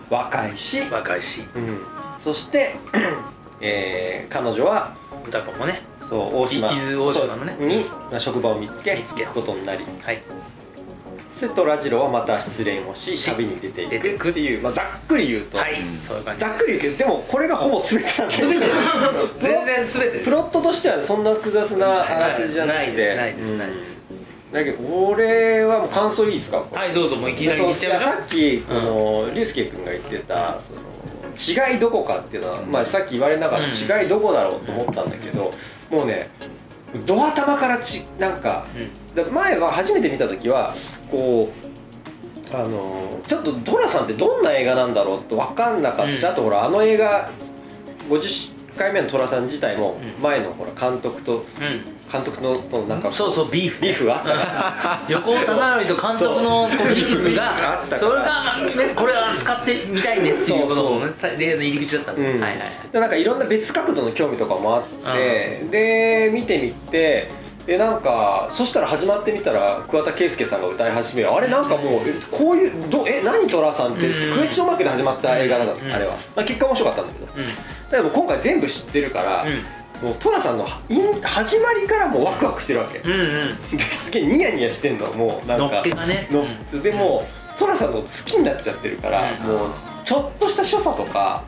[0.09, 1.43] 和いし、若いし。
[1.55, 1.79] うん、
[2.19, 2.75] そして、
[3.61, 5.83] えー彼女は歌子もね。
[6.09, 6.71] そう大島。
[6.71, 7.57] い伊豆大島のね。
[7.59, 9.85] に、まあ、職場を見つけ見つけ行くことになり。
[10.01, 10.21] はい
[11.35, 18.49] そして虎次郎はまた失恋をし旅に出ていくっていう、まあ、ざっくり言うと、はい、うんそういう感じざっくり言うけどでもこれがほぼ全てなんだよ。
[18.49, 23.97] 全てです全然全てですプロットとしてはそんな複雑なあらすじじゃなくてないですないですうんないです
[24.53, 27.87] だけど俺はもう感想いいですかはいどうぞもういきなりさ
[28.23, 35.53] っきこの竜介君が言ってたその違いどこかっていうのは、まあ、さっき言われながらうん違いどこだろうと思ったんだけど、
[35.91, 36.29] もうね
[37.05, 38.65] ド頭からちなんか
[39.13, 40.75] だ前は初めて見た時は
[41.09, 41.49] こ
[42.51, 46.17] うあのちょっとドラさんってどんな映画なんだろうと分かんなかった。
[46.17, 46.29] し、うん。
[46.29, 47.29] あとほらあの映画
[48.09, 50.23] 50回目の寅さん自体もうん。
[50.23, 54.15] 前のほら監督とうん監督のとなんかそうそうビーフ ビーフが？
[54.15, 61.07] あったから横尾忠則と監督のこうビーフあったそれが、ね、これは使ってみたいねっていうこともそう。
[61.07, 62.41] ねさ例の入り口だったんで、うん。
[62.41, 62.61] はいはい
[62.93, 64.83] なんかいろんな別角度の興味とかもあっ
[65.15, 67.29] て、で見てみて
[67.65, 74.37] でなんかそしたら始まってみたら桑田佳祐さんが歌い始めるあれなんかもうえこういうどえ何寅さんってうん。
[74.37, 75.93] クエスチョンマークで始まった映画なんだ、うん。
[75.93, 77.25] あれは、まあ、結果面白かったんだけど。
[77.25, 79.45] だけど今回全部知ってるから、
[80.01, 80.65] もう寅さんの
[81.23, 83.55] 始まりからもうワクワクしてるわけ、うんうん。
[83.79, 85.75] すげえニヤニヤしてんのもうなんか。
[85.75, 86.27] のっけがね。
[86.31, 87.25] のでも
[87.57, 89.47] 寅さんの好きになっちゃってるから、うん。
[89.47, 89.69] もう
[90.03, 91.43] ちょっとした所作とか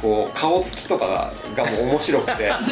[0.00, 1.32] こう顔つきとかが
[1.64, 2.50] がもう面白くて。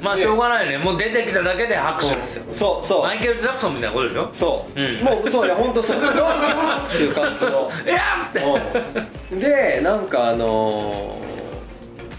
[0.00, 0.78] まあしょうがないね。
[0.78, 2.44] もう出てきただけで拍手ですよ。
[2.52, 2.86] そう。
[2.86, 3.02] そう。
[3.02, 4.28] マイケル・ジャクソンみたいなことでしょ？
[4.32, 5.00] そう、うん。
[5.02, 5.98] もうそういや本当そう。
[5.98, 6.02] っ
[6.92, 7.68] ていう感じの。
[7.84, 8.40] いやーって。
[9.32, 9.40] うん。
[9.40, 11.37] でなんかあのー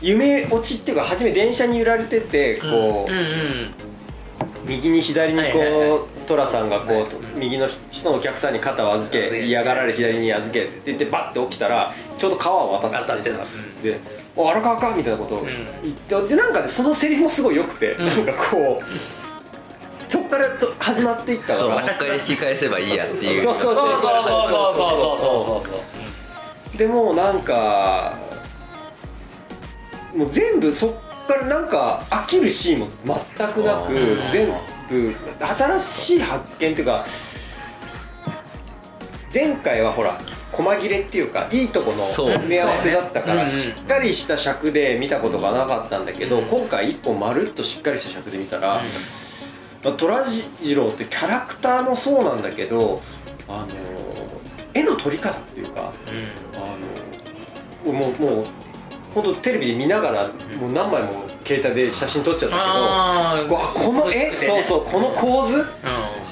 [0.01, 3.73] 夢落ちっていうか初め電車に揺られててこう、うんうん。
[4.65, 13.37] 右に左にこはいはいはう寅さんがこう右の人のお客さんに肩を預け嫌がられ左に預けって言ってバッて起きたらちょうど川を渡って渡ってた。
[13.83, 13.99] で
[14.35, 18.05] 「お荒川か」みたいなことを言ってでなんかねそのセリフもすごい良くて、ん。
[18.05, 23.43] なんかこうそっからと始まっていったからそうもう一回引き返せばいいやっていう。
[23.43, 25.19] そうそうそうそうそうそうそうそう。
[25.19, 25.83] そうそうそ
[26.75, 28.17] うでもなんか
[30.15, 32.87] もう全部そっからなんか飽きるシーンも
[33.37, 34.31] 全くなくー。
[34.31, 34.47] 全
[34.89, 37.05] 部新しい発見っていうか
[39.33, 40.19] 前回はほら
[40.51, 48.83] 細切れっていうかいいとこの組み合わせだったからしっかりした尺で見たことがなかったんだけどうん今回一本まるっとしっかりした尺で見たら、
[49.83, 53.01] まあ、虎次郎ってキャラクターもそうなんだけど
[53.47, 53.67] あの
[54.73, 55.91] 絵の撮り方っていうか
[56.55, 58.45] あのもうもう
[59.13, 60.27] 本当テレビで見ながら
[60.59, 64.31] もう何枚も携帯で写真撮っちゃったあけどわこの絵？
[64.37, 65.65] そうそうこの構図？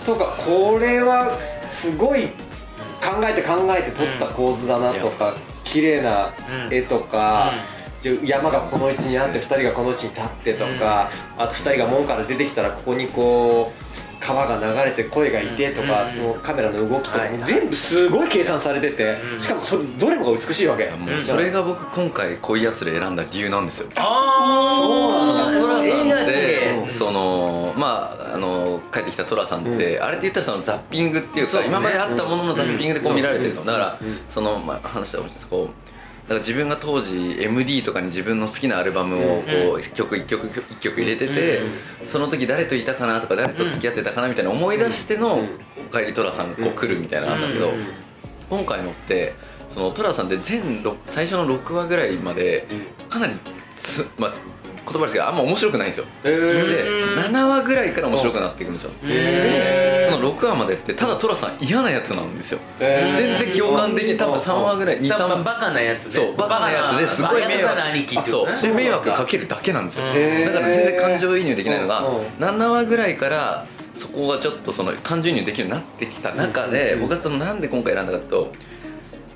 [0.06, 1.38] とかこれは
[1.68, 6.32] すごい考えて考えて撮った構図だなとか綺麗な
[6.72, 7.54] 絵とか、
[8.02, 13.87] じゃ山がこの位置にあって2人がこの位置に立ってとか、あと2人が門から出てきたらここにこう
[14.20, 23.88] 川が流れて声がいてとか、うんそのカメラの動きとか全部すごい計算されてて、うんしかもそれどれもが美しいわけ、うんもうそれが僕今回濃いやつで選んだ理由なんですよ。
[23.96, 31.70] ああそうなんだトラさん映画ってでそのまああの帰ってきたトラさんって、あれって言ったらそのザッピングっていうそうね。
[31.70, 33.68] か今まであったもののザッピングでこう見られてるの、うん。
[33.68, 34.20] だから、うん。
[34.30, 35.48] その、まあ、話したら面白いです。
[35.48, 35.97] こう
[36.28, 41.62] だから自分が当時 MD とかに自分の好きなアルバムをこう一曲一曲一曲入れてて、
[42.06, 45.50] その時誰といたかなとか誰と付き合ってたかなみたいな思い出してのうん
[45.88, 48.08] 「おかえりトラさん」こう来るみたいなのあったんですけど、うん
[48.50, 49.36] 今回のって
[49.70, 52.68] そのトラさんって全六最初の6話ぐらいまで
[53.10, 53.34] かなり
[53.82, 54.57] つ、まあ、言
[54.94, 56.06] 葉ですけどあんま面白くないんですよ。
[56.24, 56.68] えー。
[56.68, 58.92] でうん7話ぐらいから面白くなっていくんですよ。
[59.04, 60.08] へー。
[60.08, 62.60] でその6話までってただトラさん嫌なやつなんですよ。
[62.80, 63.18] えー。
[63.18, 66.16] 全然共感できない多分3話ぐらい23話バカなやつで。
[66.16, 68.30] そうバカなやつですごい迷惑。
[68.30, 70.06] そうで迷惑かけるだけなんですよ。
[70.06, 72.16] だから全然感情移入できないのがうん。
[72.18, 77.02] うん7話ぐらいからそこがちょっとその感情移入できるようになってきた中でうん。
[77.02, 78.52] 僕はそのなんで今回選んだかというと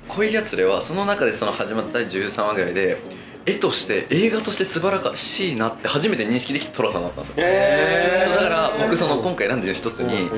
[0.08, 2.98] 恋やつれはその中でその始まった第13話ぐらいで
[3.44, 7.44] 絵として映画として素晴らしいなって初めて認識できた寅さんだったんですよ。
[7.46, 10.30] えそうだから僕その今回選んでる一つに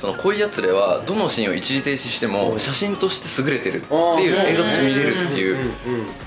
[0.00, 5.58] その恋やつれはどのシーンを一時停止しても写真として優れてるっていう映画として見れるっていう。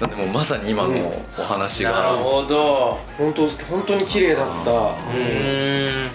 [0.02, 0.94] なんでもうまさに今の
[1.38, 3.00] お話なるがほど。
[3.18, 4.72] 本当本当に綺麗だった。
[4.72, 6.12] うーん。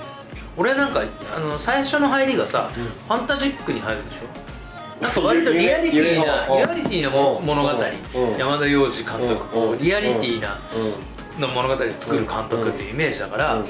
[0.56, 1.02] 俺なんか
[1.34, 4.49] あの最初の入りがさ、ファンタジックに入るでしょ？
[5.00, 8.38] なんか割とリアリティな夢リアリティな物語うん。
[8.38, 10.58] 山田洋次監督こうリアリティな
[11.38, 13.64] の物語を作る監督っていうイメージだから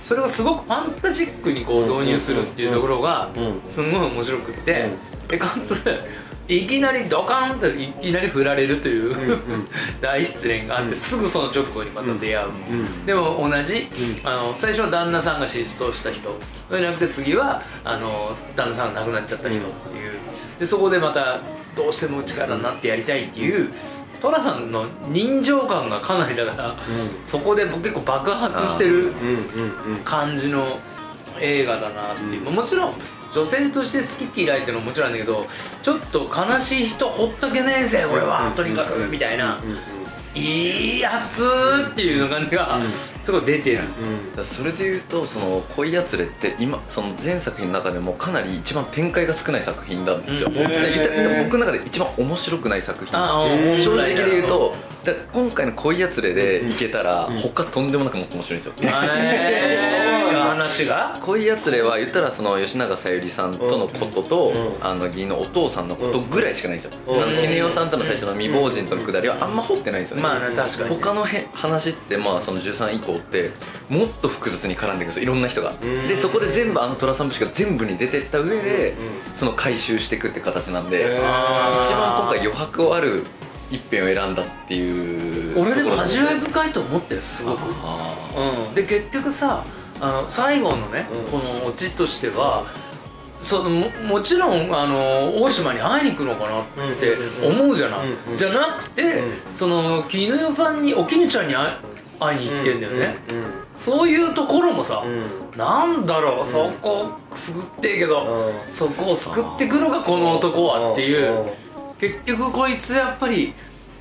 [0.00, 3.60] それをすごくファンタジックにこう導入するっていうところがうん。
[3.64, 4.90] すんごい面白くって
[5.28, 5.74] でかつ
[6.54, 9.68] いきなりドカーンといきなり振られるといううんうん。
[10.02, 12.48] 大失恋があってすぐその直後にまた出会う。
[12.48, 13.06] うん。
[13.06, 13.88] でも同じ、
[14.24, 16.36] あの最初は旦那さんが失踪した人。
[16.68, 20.12] そうじゃなくて次はあの旦那さんが亡くなっちゃった人っていう、
[20.58, 21.40] でそこでまた
[21.76, 23.72] どうしても力になってやりたいっていう
[24.20, 26.74] 寅さんの人情感がかなりだから
[27.24, 30.00] そこで結構爆発してるうんうんうん。
[30.04, 30.78] 感じの
[31.40, 32.94] 映画だなっていう、もちろん
[33.34, 35.46] 女性として好き嫌いっていうのももちろんだけど
[35.82, 38.52] ちょっと悲しい人ほっとけねえぜ俺は。
[38.56, 39.60] とにかくみたいな、
[40.34, 41.44] いいやつ
[41.90, 42.78] っていう感じが
[43.22, 43.88] すごい出てる、だか
[44.38, 50.54] らそれでいうとその「恋やつれ」って今その全作品の中でもかなり一番展開が少ない作品なんですよ、うん。
[50.54, 53.12] で言っ僕の中で一番面白くない作品。
[53.78, 58.74] 正直で言うとだ今回の「恋やつれ」でいけたら他とんでもなくもっと面白いんですよ。
[58.82, 61.18] えー、話が。
[61.22, 64.86] 恋やつれは言ったらその吉永小百合さんとのことと、うん。
[64.86, 67.22] あの義のお父さんのことぐらいしかないんですよ、うん。
[67.22, 70.90] あの絹代さんとの最初の未亡人とのくだりはあんま掘ってないんですよね、まあね確かに。
[70.90, 73.50] 他のへ話ってまあその13以降って
[73.88, 75.22] もっと複雑に絡んでいくんですよ。
[75.24, 75.72] いろんな人が。
[75.72, 75.80] ん。
[75.80, 79.36] でそこで全部あの寅さん節が全部に出てった上でうん。
[79.36, 81.20] その回収していくって形なんで一
[81.94, 83.24] 番今回余白ある
[83.70, 87.60] 一編を選んだっていう俺でも味わいい深いと思ってるすごく。
[87.82, 89.64] あうん、で結局さ
[90.00, 91.30] あの最後のね、うん。
[91.30, 92.66] このオチとしては
[93.40, 96.64] そのももちろんあの大島に会いに行くのかなっ
[97.00, 99.54] て思うじゃない、うんうんじゃなくて、うん。
[99.54, 101.74] その絹代さんにお絹ちゃんに会い
[102.20, 103.16] 会いに行ってんだよね、
[103.74, 105.02] そういうところもさ、
[105.56, 111.44] なんだろうそこ救ってえけど、そこを救ってくのがこの男はっていう、
[111.98, 113.54] 結局こいつやっぱり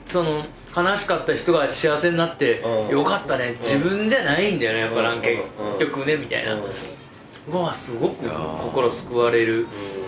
[0.05, 2.97] その悲しかった人が幸せになってうん。
[2.99, 3.55] よかったね。
[3.59, 5.37] 自分じゃないんだよねやっぱなん結
[5.79, 6.57] 局ねみたいな。
[7.49, 9.65] のはすごく心救われる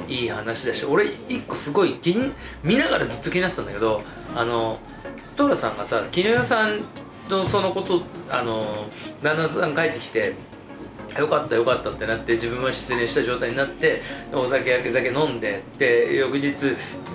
[0.08, 4.02] いい話だし俺一個すごい気に見ながらずっと気になってたんだけど
[4.36, 4.78] あの
[5.38, 6.82] 寅さんがさ絹代さん
[7.38, 8.88] のそのことあの
[9.22, 10.34] 旦那さん帰ってきて
[11.18, 14.02] よかったよかったってなって自分は失恋した状態になって
[14.34, 16.54] お酒焼け酒飲んでで翌日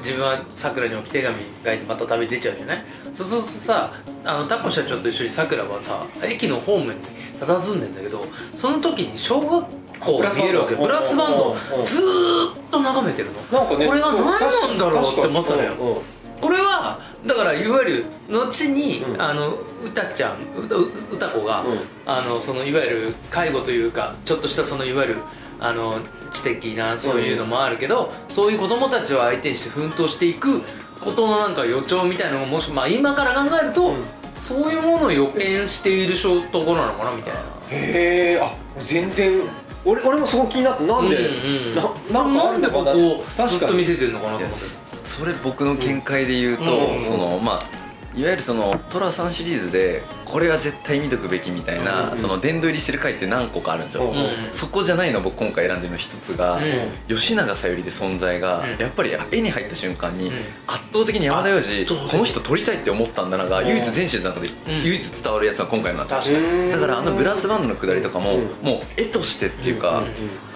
[0.03, 2.85] 自分はさくらに置き手紙書いてまた旅出ちゃうじゃない？
[3.15, 3.93] そうするとさ
[4.25, 7.01] あのタコ社長と一緒にさくらはさ駅のホームに
[7.41, 8.23] 佇んでんだけど
[8.55, 9.65] その時に小学
[9.99, 13.41] 校が見えるわけブブララスバンドずーっと眺めてるの。
[13.59, 16.03] なんかねこれが何なんだろうって思ってたのよ。
[16.39, 19.23] これはだからいわゆる後に、うん。
[19.23, 21.81] あの歌ちゃんうう歌子が、うん。
[22.07, 25.19] あのそのいわゆる介護というかちょっとしたそのいわゆる
[25.61, 26.01] あの
[26.33, 30.63] 知的なそういうのもあるけど、そういう子供たちを相手にして奮闘していく
[31.01, 33.97] ことのなんか予兆みたいなのももし、まあ、今から考えると、うん。
[34.39, 37.41] そういうものを予見しているところなのかなみたいな。
[37.71, 39.43] へえあ全然。
[39.85, 41.75] 俺俺もすごく気になってなんで、うんうん
[42.13, 44.86] ななんでここずっと見せてるのかなと思って
[45.17, 47.86] それ僕の見解で言うと、うんそのまあ
[48.17, 54.13] いわゆるその寅さんシリーズでこれは絶対見とくべきみたいな、うんその殿堂入りしてる回って何個かあるんですよ、
[54.53, 57.17] そこじゃないの僕今回選んでるの一つが、うん。
[57.17, 60.35] 吉永小百合で存在が、うんやっぱり絵に入った瞬間に、うん。
[60.67, 63.69] 圧倒的に山田洋次この人撮りたいって思ったんだながうん。
[63.69, 64.85] 唯一全シリーズの中でうん。
[64.85, 66.73] 唯一伝わるやつが今回のなんです確かに。
[66.73, 68.43] だからあのブラスバンドのくだりとかも、うん。
[68.63, 70.07] もう絵としてっていうか、うん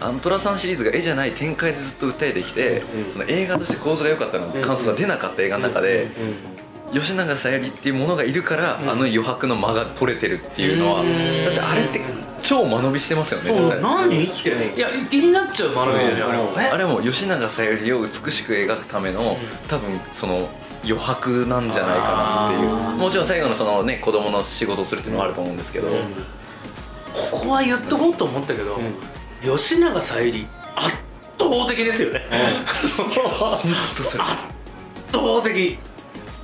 [0.00, 3.12] あの寅さんシリーズが絵じゃない展開でずっと訴えてきて、うん。
[3.12, 6.10] その映画として構図が良かったの感想が出なかった映画の中で、
[6.92, 8.90] 吉永小百合っていうものがいるから、うん。
[8.90, 11.44] あの余白の間が取れてるっていうのは、うん。
[11.44, 12.00] だってあれって
[12.42, 13.64] 超間延びしてますよねそう。
[13.64, 13.80] 実際。
[13.80, 16.38] 何っていや気になっちゃう学びだよねあれ。
[16.38, 19.36] うんはあれはもう吉永小百合を美しく描くための、
[19.68, 20.48] 多分その
[20.82, 22.98] 余白なんじゃないかなっていう。
[22.98, 25.88] もちろん最後のそのね子供の仕事をするっていうのもあると思うんですけど、
[27.30, 28.78] ここは言っとこうと思ったけど、
[29.44, 30.96] 吉永小百合圧
[31.38, 32.22] 倒的ですよね、
[32.96, 33.58] 本
[33.96, 34.32] 当それ圧
[35.12, 35.78] 倒的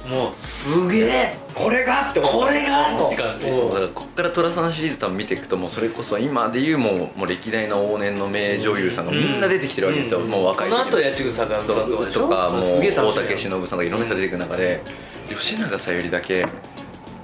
[0.08, 1.34] もうすげえ。
[1.54, 2.10] これが？
[2.10, 3.06] って思ったこれが？
[3.06, 12.12] って感じそうだからこっから寅さんシリーズ多分見ていくともうそれこそ今でいうもうもう歴代の往年の名女優さんがみんな出てきてるわけですよ、もう若いこの後時八千草が歌そう。
[12.12, 12.62] とかもう。
[12.62, 14.80] すげえ楽大竹しのぶさんがいろんな人出てくる中で。
[15.28, 16.46] 吉永小百合だけ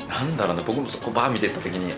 [0.09, 1.95] なんだろうな僕もそこバー見てった時に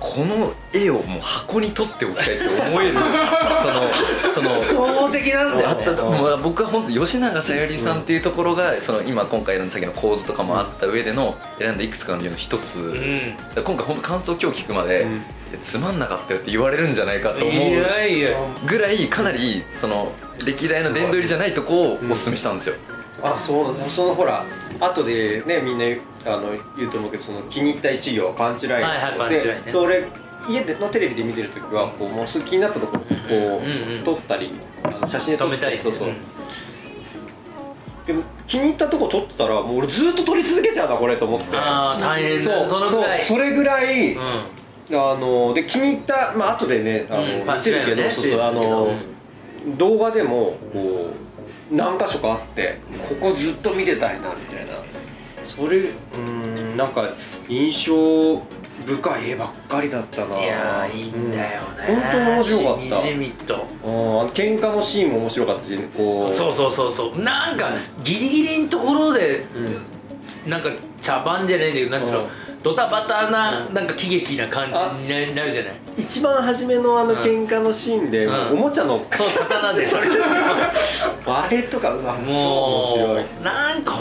[0.00, 2.98] この絵をもう箱に取っておきたいって思える
[3.64, 3.88] その
[4.32, 6.42] その圧倒的なんだよあったもう。
[6.42, 13.36] 僕は本当吉永小百合さんっていうところがその今今回の先の構図とかもあった上での選んだいくつかのうちの一つ、うん。
[13.62, 15.22] 今回本当感想今日聞くまで、うん。
[15.58, 18.30] つまんなかったよって言われるんじゃないかと思いうやいや。
[18.66, 20.12] ぐらいかなりその
[20.44, 22.74] 歴代の殿堂入りじゃないとこをおすすめしたんですよ、
[23.22, 24.44] あそうそのほら
[24.80, 25.84] 後でねみんな
[26.24, 29.62] あの言うと思うけどその気に入った一行はパンチラインはいはいパンチラインね。
[29.66, 30.06] でそれ
[30.48, 34.04] 家でのテレビで見てる時はこうもうすぐ気になったところこう、うんうん。
[34.04, 36.08] 撮ったりあの写真で撮ったりそうそう、
[38.06, 41.56] でも気に入ったとこ撮ってたらもう俺ずっと撮り続けちゃうなこれと思って。
[41.56, 43.22] ああ大変だそうそのぐらい。
[43.22, 44.22] そうそれぐらい、うん。
[44.90, 47.54] あので気に入ったまあ後でねあの、うん。
[47.54, 51.27] 見せるけど、ねそうそうあの、う動画でもこう
[51.70, 52.78] 何箇所かあって
[53.08, 54.72] ここずっと見てたいなみたいな。
[55.44, 56.76] それうん。
[56.76, 57.08] なんか
[57.48, 58.42] 印象
[58.86, 60.42] 深い絵ばっかりだったな。
[60.42, 62.00] いやいいんだよね、うん。
[62.00, 63.02] 本当に面白かった。
[63.02, 63.66] しみじみと。
[63.84, 64.26] うん。
[64.28, 66.32] 喧嘩のシーンも面白かったしこう。
[66.32, 67.22] そうそうそうそう。
[67.22, 67.72] なんか
[68.04, 69.44] ギリギリのところで、
[70.46, 72.28] なんか茶番じゃないんだけどなんつうの、うん
[72.62, 74.66] ドタバタな、うんなんか喜劇な感
[75.02, 75.72] じにななるじゃない？
[75.98, 78.52] 一番初めのあの喧嘩のシーンで、うん。
[78.52, 79.86] おもちゃのそう刀で。
[79.86, 80.02] そ れ
[81.26, 83.22] あれとかうわ超面も白い。
[83.22, 83.92] うなんか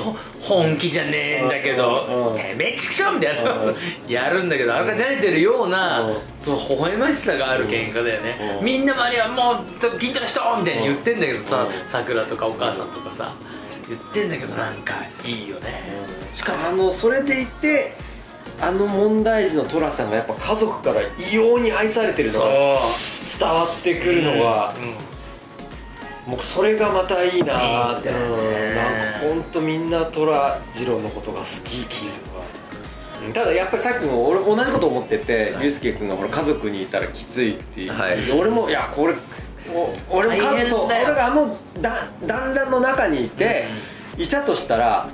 [0.41, 3.75] 本気じゃねえんだけどうん「てめえちくしょ!」みたいなうん。
[4.07, 6.17] やるんだけどあれがじゃれてるようなうん。
[6.39, 8.57] そう微笑ましさがある喧嘩だよね。
[8.59, 8.65] うん。
[8.65, 11.87] みんな周りはもうちょっと近所の人みたいに言ってんだけどさうん。
[11.87, 13.31] さくらとかお母さんとかさ
[13.87, 15.83] 言ってんだけどなんかいいよね。
[16.35, 17.93] しかもあのそれでいて
[18.59, 22.47] あの問題児の寅さんがやっぱ家族から異様に愛されてるのが
[23.39, 24.97] 伝わってくるのが、うん
[26.27, 28.09] もうそれがまたいいなーって。
[28.09, 33.27] うんなんか本当みんな虎次郎のことが好きっていうのが。
[33.27, 33.33] うん。
[33.33, 35.63] ただやっぱりさっきも俺同じこと思っててはい。
[35.63, 38.29] 龍介君がほら家族にいたらきついっていう、はい。
[38.29, 39.15] 俺もいやこれ
[39.73, 43.67] お俺も家そう俺があのだ団らんの中にいて、
[44.17, 45.09] いたとしたら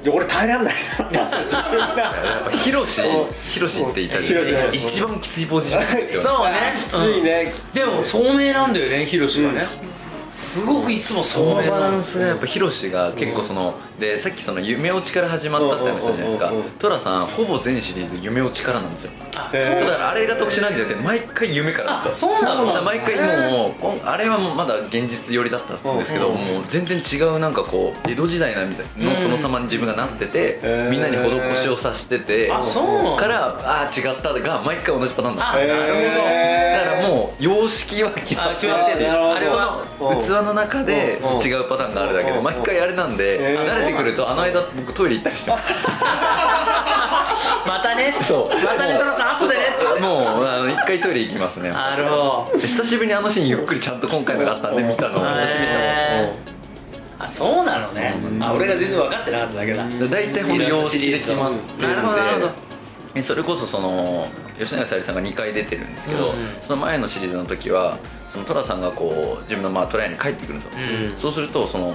[0.00, 0.74] いや俺耐えらんない。
[2.58, 3.02] ヒロシ
[3.50, 6.22] ヒロシっていたじゃん一番きついポジションですよ。
[6.22, 6.78] ねそうね。
[6.80, 9.62] きついね、でも聡明なんだよねヒロシはね
[10.38, 16.70] すごくいつもそのバランスがやっぱヒロシが結構そのでさっきその夢落ちから始まったって話したじゃないですかうんうんうんうん。
[16.78, 19.10] トラさんほぼ全シリーズ夢落ちからなんですよ。
[19.36, 19.90] あへーだ。
[19.90, 22.30] からあれが特殊なんじゃなくて毎回夢からなんあですよ。
[22.36, 22.82] そうなのだ。
[22.82, 23.16] 毎回
[23.50, 35.94] もうあれはもうまだ現実寄りだったんですけど、うんもう全然違うなんかこう江戸時代なみたいなの殿様に自分がなってて、みんなに施しをさしててあそうからああ違ったが毎回同じパターンだあなるほど。
[35.96, 38.72] へだからもう様式は決まってて。
[38.72, 39.82] あれは
[40.28, 42.44] その器の中で違うパターンがあるだけでうん。
[42.44, 45.72] 毎回あれなんで慣れてくるとあの間僕トイレ行ったりしてます。
[47.66, 48.14] またね。
[48.22, 48.64] そう。
[48.64, 49.76] またねトラさん後でね。
[50.00, 51.70] もうあの一回トイレ行きますね。
[51.70, 52.58] なるほど。
[52.60, 55.20] 久しぶりにあのシーンゆっくりちゃんと今回のがあったんで見たの。
[55.20, 58.14] 久しぶりでしたあそうなのね。
[58.40, 59.84] あ俺が全然分かってなかっただけだ。
[59.88, 63.22] で大体ほんと様式で決まってるなるほどなるほど。
[63.22, 66.56] それこそその吉永小百合さんが2回出てるんですけど、うんうん。
[66.56, 67.98] その前のシリーズの時は
[68.44, 71.16] 寅さんがこう自分のまあ虎屋に帰ってくるんですよ、うん。
[71.16, 71.94] そうするとその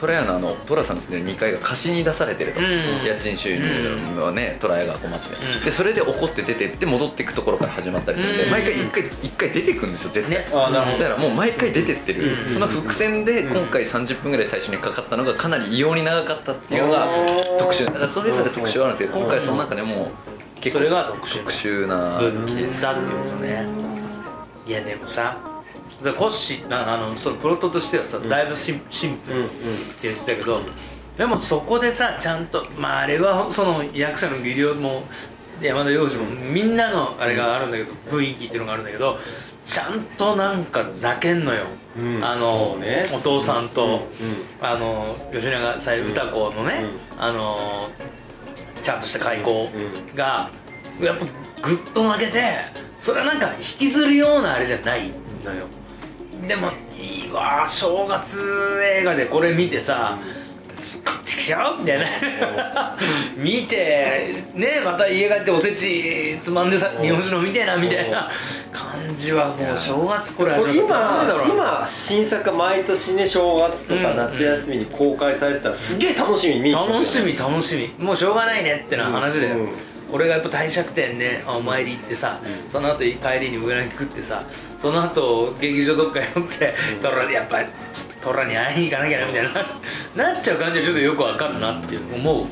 [0.00, 3.04] 虎屋のあの寅さんの住んでる2階が貸しに出されてると、うん。
[3.04, 5.64] 家賃収入はね虎屋が困って、うん。
[5.64, 8.50] でそれで怒って出てって戻っていくところから始まったりするんで、うん。
[8.52, 10.44] 毎回1回一回出てくるんですよ絶対、ね。
[10.44, 12.48] だからもう毎回出てってる、うん。
[12.48, 17.58] その伏線で今回30分ぐらい最初にかかったのがかなり異様に長かったっていうのがうん。
[17.58, 20.12] 特殊だからそれぞれ特殊はあるんですけど今回その中でも
[20.60, 23.22] 結構それが特殊な分ケースだっていうん。
[23.22, 23.66] ですよね。
[24.64, 25.38] いやでもさ
[26.00, 29.54] それコッシーああのそのプロットとしてはさだいぶシンシンプルって
[30.02, 30.60] 言ってたけど
[31.16, 35.04] でもそこでさちゃんとまああれはその役者の技量も
[35.60, 39.18] 山田洋次もみんなのあれがあるんだけど雰囲気っていうのがあるんだけど
[39.64, 42.24] ちゃんとなんか泣けんのよ、うん。
[42.24, 43.06] あの、ね。
[43.12, 44.66] お父さんと、うん。
[44.66, 46.84] あの吉永小百合歌子のね、
[47.18, 47.90] あの
[48.82, 49.68] ちゃんとした開口
[50.14, 50.50] が、
[51.02, 51.26] やっぱ
[51.60, 52.56] グッと泣けて
[52.98, 55.10] それはなんか引きずるようなあれじゃない
[55.44, 55.66] のよ
[56.46, 60.16] でもいいわ正月映画でこれ見てさ
[61.24, 62.96] 「ちくしょう?」みたいな。
[63.36, 68.30] 見てねまた家帰っておせちつまんでさ日本酒飲みてえなみたいな。
[68.70, 74.16] 感じはもう正月これこれ今今新作が毎年ね正月とかうん。
[74.16, 78.04] 夏休みに公開されてたらすげえ楽しみに見楽しみ楽しみ。
[78.04, 79.68] もうしょうがないねってな話だよ、うん
[80.10, 84.42] 俺がやっぱ帝釈天でお参り行ってさ、その後帰りにうなぎ食ってさ
[84.80, 87.68] その後劇場どっか寄って虎でやっぱり
[88.20, 90.32] 虎に会いに行かなきゃなみたいな。
[90.32, 92.48] なっちゃう感じはちょっとよくわかるなっていう思うわ。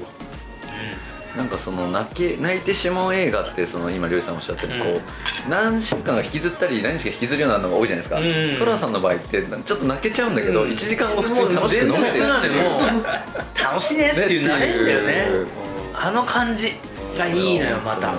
[1.37, 5.03] なんかその泣け泣いてしまう映画ってその今りょうさんおっしゃったようにこ
[5.47, 8.21] う何週間が引きずったり何日か引きずるようなのが多いじゃないですか。
[8.21, 8.57] うん。
[8.57, 10.71] そらさんの場合ってちょっと泣けちゃうんだけどうん。
[10.71, 12.27] 1時間後普通に楽しく飲めてる。
[12.27, 15.29] もう楽しいねっていうなれんだよね。
[15.31, 15.47] うん。
[15.95, 16.73] あの感じ
[17.17, 18.15] がいいのよまた。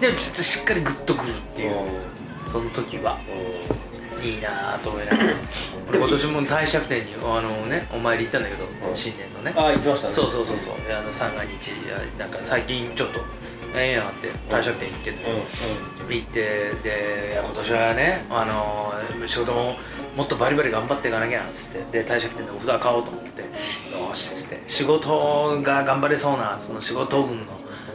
[0.00, 1.74] でもちょっとしっかりグッとくるっていう。
[2.46, 3.18] その時は。
[4.22, 5.34] いいなぁと思いながら。
[5.88, 9.54] 俺今年も帝釈天にあのねお参り行ったんだけど新年のね。
[9.56, 10.14] あ言ってましたね。
[10.14, 10.76] そうそうそうそう。
[10.86, 11.72] であの三が日
[12.18, 13.20] なんか最近ちょっと
[13.74, 15.44] 縁あって帝釈天行ってんのよ。
[16.10, 16.40] 行って
[16.82, 19.76] で今年はねあの仕事も
[20.14, 21.98] もっとバリバリ頑張っていかなきゃっつって。
[22.02, 23.40] で帝釈天でお札買おうと思って。
[23.40, 23.46] よ
[24.12, 24.62] しっつって。
[24.66, 27.46] 仕事が頑張れそうなその仕事運の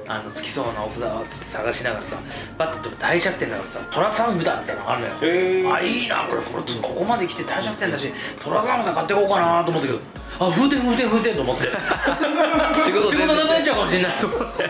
[0.07, 2.17] あのつきそうなお札を探しながらさ
[2.57, 5.73] バッと帝釈天だからさ虎さん札みたいなのがあるのよ。
[5.73, 8.11] あいいなこれこれここまで来て帝釈天だし
[8.43, 9.99] 虎さん札買っていこうかなと思ったけど
[10.39, 11.63] あ風天風天風天と思って。
[12.85, 14.69] 仕事仕事なくなっちゃうかもしれないと思って。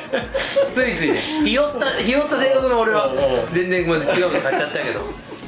[0.73, 3.09] ついついねひよったひよった性格の俺は
[3.51, 5.01] 全然違うの買っちゃったけど。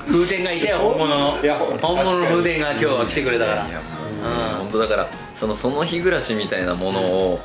[0.07, 1.37] 風天がいて本物の。
[1.81, 3.63] 本物の風天が今日は来てくれたから。
[3.63, 4.53] うん。
[4.53, 5.07] う本当だから
[5.39, 7.39] そのその日暮らしみたいなものを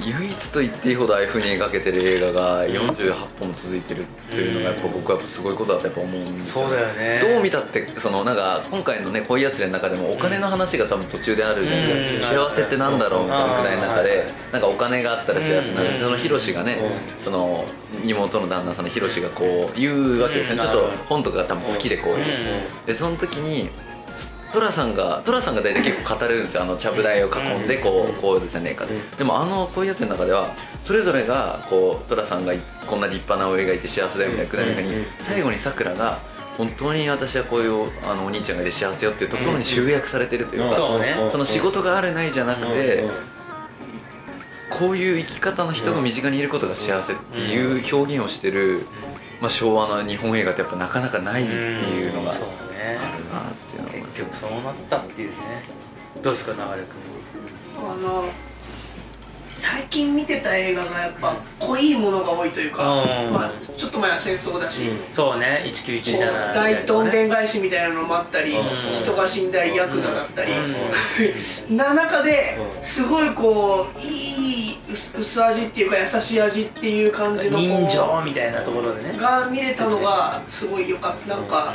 [0.00, 7.20] 唯一と言っていいほどああいうふうに描けてる映画が48本続いてるっていうのがやっぱ僕はすごいことだとやっぱ思うんですそうだよね。
[7.20, 12.48] どう見たってそのなんか今回のね恋やつれの中でもお金の話が多分途中であるじゃないですか、うん。
[12.50, 16.00] 幸せってなんだろうみたいなくらいの中でなんかお金があったら幸せになる、うん。
[16.00, 16.78] そのヒロシがね、
[17.20, 17.64] うその
[18.02, 20.58] 妹の旦那さんのヒロシがこう言うわけですね、うん。
[20.58, 22.86] ちょっと本とかが多分好きでこう、ん。
[22.86, 23.68] でその時に
[24.52, 26.62] トラさんがトラさんが大体結構語るんですよ。
[26.62, 30.48] あのちゃぶ台を囲んでこうこうじゃねえかってでもあのこういうやつの中では
[30.84, 32.52] それぞれがこうトラさんが
[32.86, 35.04] こんな立派なお絵描いて幸せだよみたいなくだりの中にうん。
[35.18, 36.18] 最後にさくらが
[36.58, 41.16] 本当に私はこういうあのお兄ちゃんがいて幸せよっていうところに集約されてるというか、そうね。
[41.30, 43.08] その仕事があるないじゃなくて、
[44.68, 48.86] こういう生き方の人が身近にいることが幸せっていう表現をしてる、
[49.40, 52.40] まあ、昭和の日本映画ってやっぱなかなかないっていうのがある
[54.14, 55.36] 結局そうなったっていうね。
[56.22, 56.64] どうですか流れ
[57.78, 58.24] あの
[59.62, 63.32] 最近見てた映画がやっぱ濃いものが多いというか、うん。
[63.32, 64.96] まあ、ちょっと前は戦争だし、うん。
[64.96, 65.62] 君そうね。
[65.64, 68.90] 191こじゃなう大どんでんん返しみたいなのもあったり、うん。
[68.90, 71.76] 人が死んだりヤクザだったり、うん。
[71.76, 72.82] な中でうん。
[72.82, 79.16] すごいこういい薄薄味っていうか優しい味っていう感じの人情みたいなところでね。
[79.16, 81.36] が見れたのがすごい良かった。
[81.36, 81.74] なんか、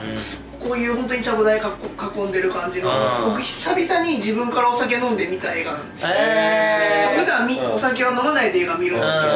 [0.68, 2.90] こういう本当にちゃぶ台囲囲んでる感じの。
[2.90, 7.20] うん僕久々に自分からお酒飲んで見た映画なんですよ、えー。
[7.20, 9.34] 普段みうんお酒は飲まないで映画見るんですけど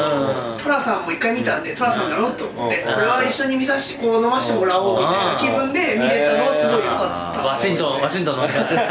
[0.51, 0.57] うん。
[0.57, 2.93] トラさんも一回見たんでトラさんだろと思ってうん。
[2.93, 7.41] これは一緒に見させてこう飲ませてもらおうみたいな気分で見れたのはすごい良かった。
[7.47, 8.75] ワシントンワシントンの話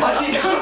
[0.00, 0.53] ワシントン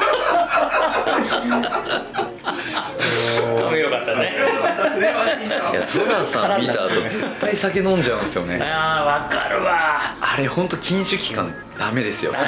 [5.83, 8.61] ワシントンいやトラさん見た後絶対酒飲んじゃうんですよね。
[8.61, 10.15] ああわかるわ。
[10.21, 12.31] あれ本当禁酒期間ダメですよ。
[12.31, 12.39] ダ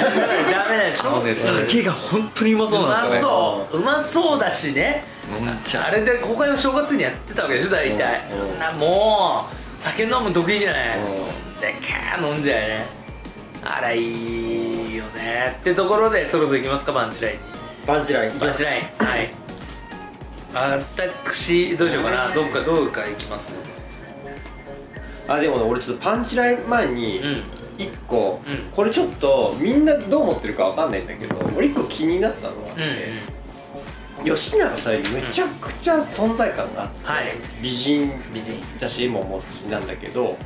[0.70, 0.94] メだよ。
[1.04, 3.78] あのね酒が本当にうまうそうなんまですよねそう。
[3.78, 5.04] うまそうだしね。
[5.28, 5.84] 飲んじゃう。
[5.84, 8.30] あれで公開の正月にやってたわけでしょ大体。
[8.32, 8.58] うん。
[8.58, 10.98] なもう酒飲む得意じゃない。
[10.98, 11.04] うん。
[11.60, 12.86] でキャー飲んじゃうよね。
[13.62, 15.56] あらいいよね。
[15.60, 17.36] ってところでそろそろいきますかパンチライン。
[17.36, 17.40] に
[17.86, 18.38] パンチライン。
[18.38, 19.04] パンチライン。
[19.04, 19.45] はい
[20.56, 22.34] 私どうしようかな。
[22.34, 23.54] どっかどうかいきます？
[25.28, 27.42] あでもね俺ちょっとパンチライン前にうん。
[27.78, 28.56] 一個、うん。
[28.74, 33.20] これちょっとみんなどう思ってるかわかんないんだけど俺一個気になったのがあって、
[34.24, 37.34] 吉永小百合めちゃくちゃ存在感があって、はい。
[37.60, 38.58] 美人美人。
[38.80, 40.38] だし絵もお持ちなんだけど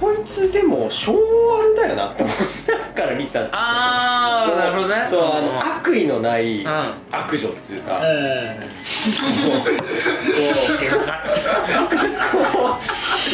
[0.00, 2.36] こいつでも昭和だよなって思っ
[2.66, 3.58] たから見たんですよ。
[3.58, 5.04] ああなるほどね。
[5.06, 6.94] そうあのうん悪意のないうん。
[7.12, 8.60] 悪女っていうか、うん。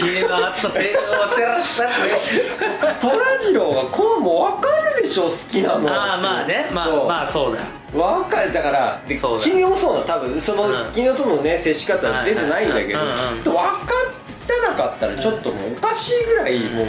[0.04, 1.96] 家があった性能をしてらっしゃるね
[3.00, 7.62] 虎次郎がこうも分かるでしょ好きなのああまあねまあまあそうだ
[7.92, 9.02] 分かるだから
[9.42, 13.76] 君もそうな多分その、うん君とのね接し方は出てないんだけど、きっと分か
[14.10, 14.25] って
[14.60, 16.88] なかったらちょっともうおかしいぐらいもう隠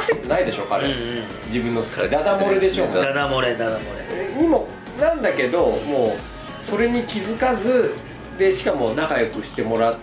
[0.00, 2.10] せてないでしょ彼、うんうん自分の好き。
[2.10, 2.86] ダダ漏れでしょ。
[2.86, 4.42] ダダ漏れダダ漏れ。
[4.42, 4.66] にも
[5.00, 7.94] なんだけどもうそれに気づかず
[8.38, 9.98] でしかも仲良くしてもら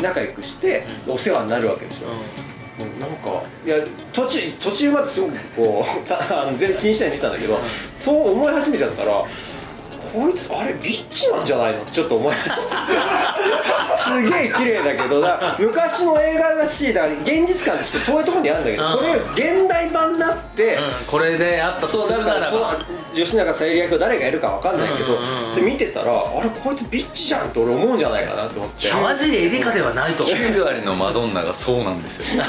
[0.00, 2.08] 仲良くしてお世話になるわけでしょ、
[2.82, 3.76] もうなんかいや
[4.12, 7.60] 途中途中まですごくこう 全然気にしないで見てたんだけど、
[7.98, 9.24] そう思い始めちゃったら
[10.12, 11.82] こいつあれビッチなんじゃないの？
[11.82, 18.98] ってちょっと思いすげえ綺麗だけどだ昔の映画だしだから現実感として遠いところにあるんだけど、うん。
[18.98, 19.04] こ
[19.36, 21.06] れ現代版になって、うん。
[21.06, 21.86] これであった。
[21.86, 22.84] そうとすだからそのるならば
[23.14, 25.54] 吉永小百合役を誰がやるかわかんないけど、うんうんうん。
[25.54, 28.92] それ見てたらあれこいつビッチじゃんって俺思うんじゃないかなと思って。
[28.92, 30.36] マジでエリカではないと思う。
[30.36, 32.44] 9割のマドンナがそうなんですよ。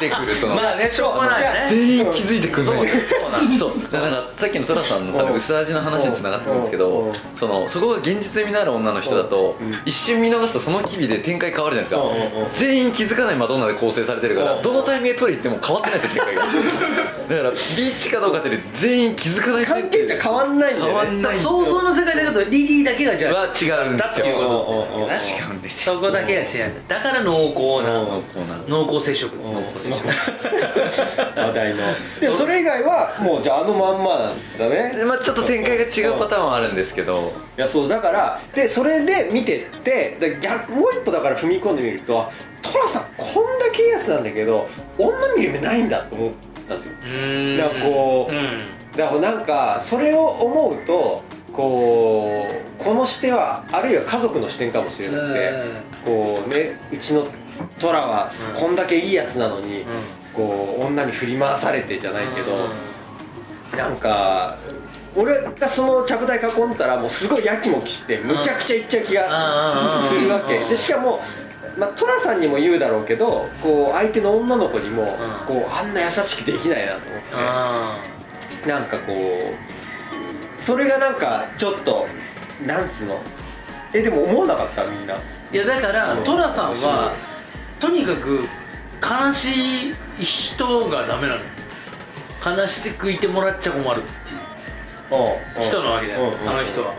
[0.00, 0.54] 出てくるその。
[0.54, 1.70] まあねしょうがないね。
[1.70, 2.86] 全員気づいてくるのそう。
[2.86, 3.82] そうなんそう。
[3.90, 5.34] だからさっきの寅さんのさうん。
[5.36, 9.72] 薄味の話につながってるんですけうんどそのそこが現実味のある女の人だとうん。
[9.84, 12.26] 一瞬見逃すとその機微で展開変わるじゃないですか。
[12.26, 12.52] うんうんうん。
[12.54, 16.42] 全員気づかないマドンナで構成されてるからうんどのタイミングで取り行っても変わってないですよ展開が。
[17.26, 20.92] だからビーチかどうかって全員気づかない関係じゃ変わんないんだ変よ。
[20.92, 25.94] ねわんない想像の世界だけどリリーだけがじゃあは違うんだっていうですよこと違うんですよ。
[25.94, 26.96] そこだけが違うんだ。
[26.96, 28.76] だから濃厚なうん濃厚な。
[28.76, 29.34] 濃厚接触。
[29.36, 30.06] うん濃厚接触。
[31.36, 31.82] 話題の。
[32.20, 34.94] でもそれ以外はもうじゃああのまんまなんだね。
[34.96, 37.32] でまあちょっと展開が違うパターンはあるんですけど。
[37.58, 42.30] いやそうだからでそれで見てってで逆もう一歩だから踏み込んでみると
[42.62, 44.68] 寅さんこんだけいいやつなんだけど
[44.98, 46.30] 女見る目ないんだと思っ
[46.68, 46.92] たんですよ。
[47.02, 47.58] うーん。
[47.58, 48.60] なんかこううん。
[48.96, 51.22] だからなんかそれを思うと
[51.52, 52.46] こ
[52.80, 55.52] うこの視点はあるいは家族の視点かもしれなくて、
[56.04, 57.26] こうねうちの
[57.78, 59.86] トラはこんだけいいやつなのに、
[60.34, 62.68] こう女に振り回されてじゃないけど、
[63.76, 64.58] なんか
[65.16, 70.58] 俺がそのちゃぶ台囲んだらもうすごいやきもきしてむちゃくちゃいっちゃう気がするわけ。
[70.68, 71.20] でしかも
[71.78, 77.20] まあ、寅さんにも言うだろうけどこう相手の女の子にも、こうあんな優しくできないなと思っ
[78.62, 78.68] て。
[78.68, 82.06] なんかこうそれがなんかちょっと
[82.66, 83.20] なんつうの？
[83.92, 85.14] えでも思わなかったみんな。
[85.14, 85.18] い
[85.52, 87.12] やだから寅さんは
[87.78, 88.40] とにかく
[89.02, 91.42] 悲しい人がダメなの。
[92.58, 94.38] 悲しくいてもらっちゃ困るっていう
[95.62, 96.94] 人なわけじゃんあの人は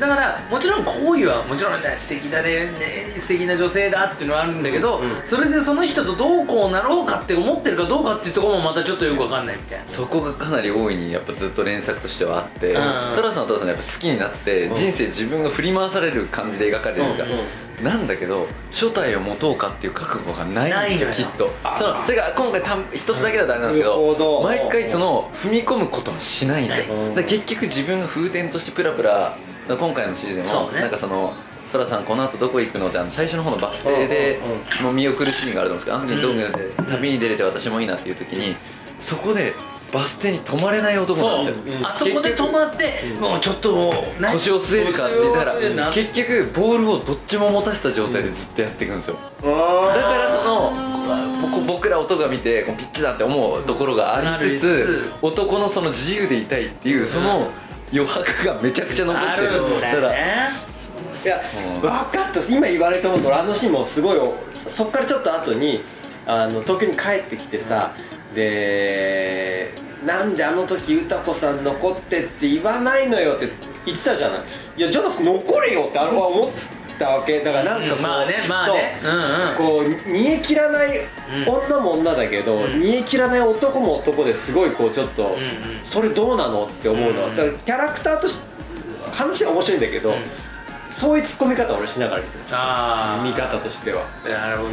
[0.00, 9.84] だからもちろん行為はもちろん素敵だねね素敵な女性だっていうのはあるんだけど、うんうん、それでその人とどうこうなろうかって思ってるかどうかっていうところもまたちょっとよく分かんないみたいな。
[9.86, 21.48] そこがかなり大いにやっぱずっと連作としてはあって寅、うん、さんお父さんやっぱ好きになって、うん、人生自分が振り回される感じで描かれるじゃん、うんうんなんだけど初代を持とうかっていう覚悟がないんですよきっと。
[21.78, 29.36] そのそれが今回た一つだけだとあれなんですけど毎回その踏み込むことはしないんですよだ結局自分が風天としてプラプラ
[29.68, 31.32] 今回のシーズンでも、ね、なんかその
[31.70, 34.40] 寅さんこの後どこ行くのってあの最初の方のバス停で
[34.82, 38.56] もう見送るシーンがあるんですけどあの時にどう見て旅に出れて私もいいなっていう時に
[39.00, 39.54] そこで
[39.92, 41.82] バス停に止まれない男なんですよ、う。
[41.82, 43.92] ん、あそこで止まって、もうちょっと
[44.30, 45.44] 腰を据えるかって言った
[45.86, 49.50] ら結局ボールをどっちも持たせた状態でずっとやっていくんですよ、だ
[50.02, 51.00] からその
[51.66, 57.50] 僕ら男が見てピッチだって思うところがありつつ男のその自由でいたいっていうその、
[57.92, 59.80] 余白がめちゃくちゃ残ってる。
[59.80, 61.38] だからいや
[61.80, 64.20] 分かった今言われたことあのシーンもすごい
[64.54, 65.82] そっからちょっと後に
[66.24, 67.94] あの東京に帰ってきてさ、
[68.34, 69.74] で
[70.06, 73.50] なんであの時歌子さん残ってって言わないのよって
[73.84, 74.40] 言ってたじゃない。
[74.76, 76.50] いやじゃなくて残れよってあれは思っ
[77.00, 79.00] たわけだからなんかこう、まあねまあね、
[79.56, 80.90] こう煮え切らない
[81.46, 85.34] 女も女だけど、煮え切らない男も男ですごいこうちょっと、
[85.82, 88.48] それどうなのって思うのは、キャラクターとして
[89.12, 90.14] 話は面白いんだけど、
[90.92, 92.22] そういう突っ込み方を俺しながら
[92.52, 94.02] あ見方としては。
[94.24, 94.70] なるほど、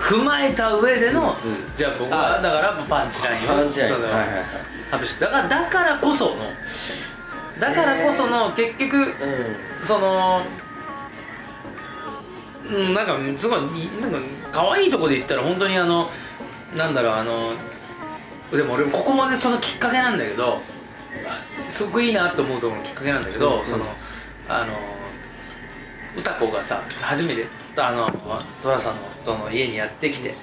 [0.00, 1.36] 踏まえた上での、
[1.76, 3.94] じゃあ僕はだからパンチラインをパンチライン。
[3.94, 5.20] はいはいはい。
[5.20, 6.36] だからだからこその
[7.60, 9.14] だからこその結局、
[9.82, 10.42] その
[12.70, 13.60] うん、なんかすごい
[14.00, 14.18] なんか
[14.52, 16.10] 可愛いとこで言ったら本当にあの
[16.76, 17.52] なんだろうあの
[18.50, 20.60] でも俺ここまでそのきっかけなんだけど
[21.70, 23.84] すごくいいなと思うところのきっかけなんだけど、うん、その
[24.48, 24.74] あの
[26.16, 27.46] 歌子がさ初めて
[27.76, 28.10] あの
[28.62, 30.34] 寅さんのとの家にやってきて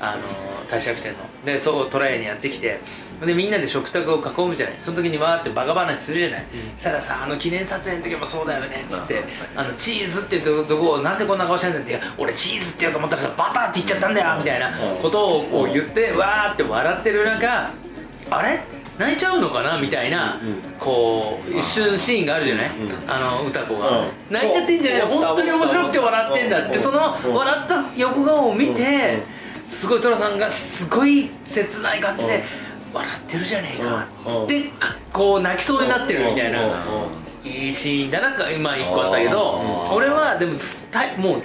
[0.00, 1.18] あの大借店の。
[1.44, 2.80] でそう虎屋にやってきて
[3.24, 4.76] でみんなで食卓を囲むじゃない。
[4.78, 8.84] その時にわーってバカ話するじゃない、うん、そしたらさあの記念撮影の時もそうだよね。
[8.88, 9.24] っつって
[9.56, 12.00] あのチーズっていうとこをなんでこんな顔してんだって。
[12.18, 17.70] 俺チーズって言うと思ったらさバターって言っちゃったんだよみたいなことを言ってわーって笑ってる中
[18.30, 18.60] あれ？
[18.96, 20.40] 泣いちゃうのかなみたいな、
[20.78, 22.70] こう一瞬シーンがあるじゃない、
[23.08, 26.78] あの歌子が、泣いちゃってんじゃない本当に面白くて笑ってんだって。
[26.78, 27.00] その
[27.34, 29.20] 笑った横顔を見て、
[29.66, 32.44] すごい寅さんがすごい切ない感じで、
[32.94, 34.06] 笑ってるじゃねえか。
[34.42, 34.70] っって
[35.12, 36.84] こう泣きそうになってるみたいな。
[37.44, 38.50] いいシーンだな。
[38.50, 40.52] 今一個あったけど俺はでも
[41.18, 41.42] もう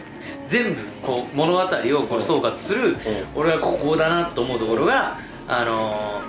[0.47, 1.67] 全部こう物語を
[2.07, 2.95] これ総括する
[3.35, 6.21] 俺がここだなと思うところがあの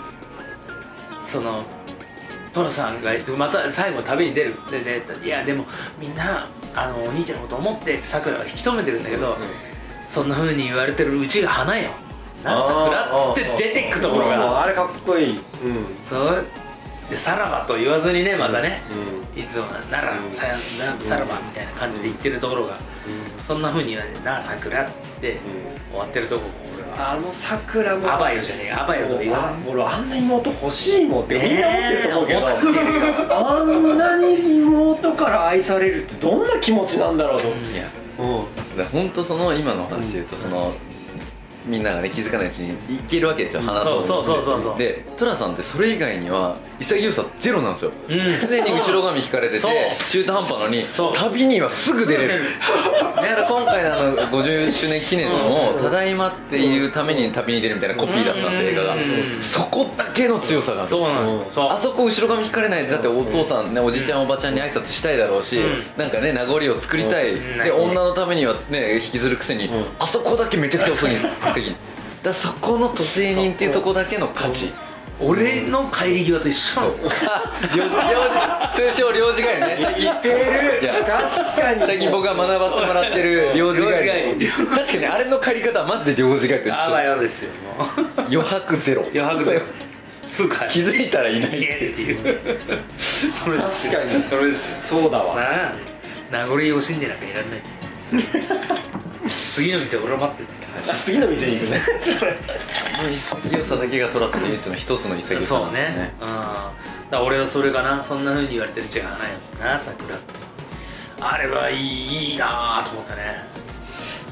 [1.24, 1.62] その
[2.52, 4.54] 寅さんがまた最後旅に出る。
[4.72, 5.64] ででいやでも
[6.00, 6.44] みんな
[6.74, 9.36] あのお兄ちゃんのこと思ってさくらが引き止めてるんだけど、
[10.08, 11.90] そんなふうに言われてるうちが花よ
[12.44, 14.62] なさくらっつって出てくところが。
[14.62, 15.42] あれかっこいい、うん、
[16.08, 16.44] そう。
[17.10, 18.82] でさらばと言わずにねまたね、
[19.34, 20.46] うん、いつもなら、さ
[21.00, 22.78] さらばみたいな感じで言ってるところが、
[23.48, 24.88] そんなふうに言われて「なあさくら」っ
[25.20, 25.40] て
[25.90, 27.12] 終わってるとこも俺は。
[27.12, 32.46] あのさくらもあばよじゃねえあばよと言わず俺あんな妹欲しいもんってみんな思ってると思うけど、
[33.36, 37.48] あんなに妹から愛されるってどんな気持ちなんだろうと。
[37.48, 37.88] 思って、いや。
[38.20, 40.74] うん、本当その今の話で言うとその、
[41.66, 44.78] みんながね気づかないうちにいけるわけですよ話そうそうそうそうそう。
[44.78, 50.82] で寅さんってそれ以外には潔さゼロなんですよ、うん、常に後ろ髪引かれてて中途半端なのに
[51.14, 52.44] 旅にはすぐ出れる。
[53.16, 58.96] だから今回のあの50周年記念のも「ただいま」っていうために旅に出るみたいなコピーだったんです映画が。
[59.40, 60.88] そこだけの強さがある。
[60.88, 62.84] そうなのあそこ後ろ髪引かれない。
[62.84, 71.49] でだってお父さんねおじちゃんおばちゃんに挨拶したいだろうし、うん、なんかね名残を作りたい、で女のためにはね引きずるくせに、あそこだけめちゃくちゃ遅いんです
[72.22, 74.72] だそこの都政人っていうとこだけの価値。
[75.22, 76.94] 俺の帰り際と一緒なの。
[76.96, 77.94] 領事
[78.90, 80.82] 通称領事帰りね最近てる。
[80.82, 80.94] いや。
[81.04, 81.86] 確かに。
[81.86, 87.50] 最近僕が学ばせてもらってる領事帰り領確かにあれの借り方はマジで領事帰りと一あわ緒よですよ
[88.16, 89.02] 余白ゼロ。
[89.14, 89.60] 余白ゼロ。
[90.26, 92.38] すぐ帰る気づいたらいないっていう。
[93.44, 94.76] それ確かにそれですよ。
[94.88, 95.36] そうだわ。
[95.36, 95.72] なあ。
[96.30, 97.79] 名残惜しんでなんかいられない
[99.54, 100.48] 次の店俺は待ってる
[100.90, 101.80] あ次の店に行くね。
[103.50, 105.90] 潔さだけが寅さんの唯一の一つの潔さそうんなでね。
[105.96, 106.26] ねうん。
[106.26, 106.72] だか
[107.10, 109.18] ら俺はそれかなそんなふうに言われてるんじゃない
[109.58, 110.34] のな桜って。
[111.20, 113.38] あれはいいいいなと思ったね。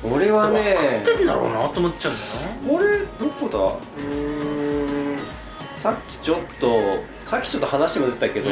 [0.03, 3.59] 俺はね合ってんだろうなと思っちゃうんだよ俺どこだ？
[3.59, 5.19] うーん
[5.75, 8.51] さっきちょっとさっきちょっと話も出てたけど、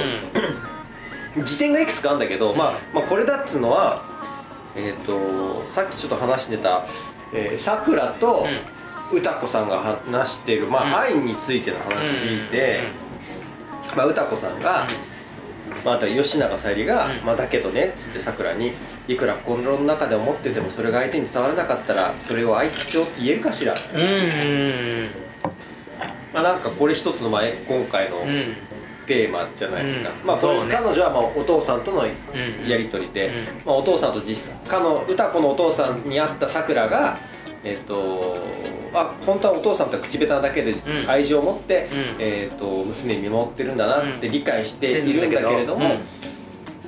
[1.45, 4.03] 辞典がいくつかあるんだけど、まあ、まあこれだっつうのは
[4.77, 6.87] えっ、とさっきちょっと話してた
[7.59, 8.47] さくらと
[9.13, 11.15] 歌子さんが話している、まあうん。
[11.15, 12.83] 愛についての話で、
[13.97, 14.87] まあ、歌子さんが、
[15.85, 17.25] まあ、あとは吉永小百合が、うん。
[17.25, 18.73] まあ、だけどねっつってさくらに
[19.09, 23.75] いくら心の中で思っててもそれが相手に伝わらなかったらそれを愛情って言えるかしら？
[23.95, 25.09] うんうん
[26.35, 28.17] まあ、なんかこれ一つのまあ今回の
[29.07, 30.27] テーマじゃないですか、うん。
[30.27, 30.43] まあね。
[30.71, 32.07] 彼女はまあお父さんとのん
[32.69, 33.35] やり取りで、うん
[33.67, 37.19] まあ、お父さんと実際彼の歌子のお父さんに会ったさくらが
[37.65, 38.37] えっ、と
[38.93, 41.11] あ本当はお父さんとは口下手なだけでん。
[41.11, 42.17] 愛情を持って、うん。
[42.19, 46.01] えっと娘に見守ってるんだなって理解しているんだけれども、うん。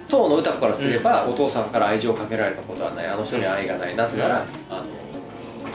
[0.08, 3.06] 当の歌子からすれば、お父さんから愛情をかけられたことはない。
[3.06, 3.96] あの人には愛がない。
[3.96, 4.84] なぜなら、あの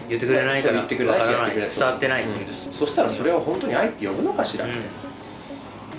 [0.10, 2.24] 言ってくれないから言ってくれないしわからやってくれない伝わってない。
[2.24, 2.54] うん。
[2.54, 4.76] そしたらそれは本当に愛って呼ぶのかしらって、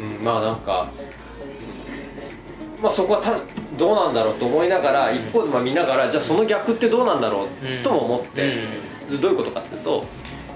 [0.01, 0.91] うんまあなんか、
[2.83, 3.37] まあ、そこはた
[3.79, 8.69] どうなんだろうと思いながら一方でまあ見ながらじゃあその逆ってどうなんだろうとも思って、
[9.21, 10.05] どういうことかっていうと,、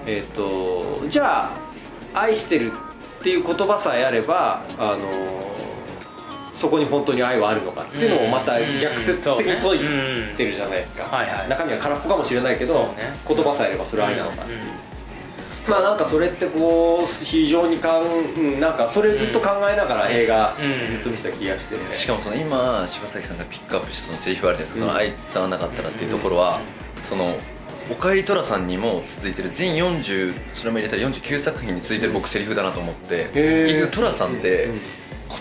[0.05, 1.45] えー、とじゃ
[2.13, 2.71] あ愛してる
[3.19, 5.39] っていう言葉さえあればあの
[6.53, 11.05] そこに本当に愛はあるのかっていうのもまた逆説的に解いてるじゃないですか、
[11.47, 12.93] 中身は空っぽかもしれないけど、
[13.27, 14.88] 言葉さえあればそれは愛なのか、うん
[15.69, 20.95] まあなんかそれってこう非常にかん、うん、なんかそれずっと考えながら映画うん。
[20.95, 21.75] ずっと見てた気がして。
[21.75, 26.59] ね、しかもその今柴崎さんがピックアップしたそのセリフあるじゃないですか、その愛伝わらなかったらっていうところは、
[27.07, 27.37] その
[27.91, 34.81] おかえり寅さんにも続いてる全40それも入れたら49作品に続いてる僕セリフだなと思って結局寅さんってうん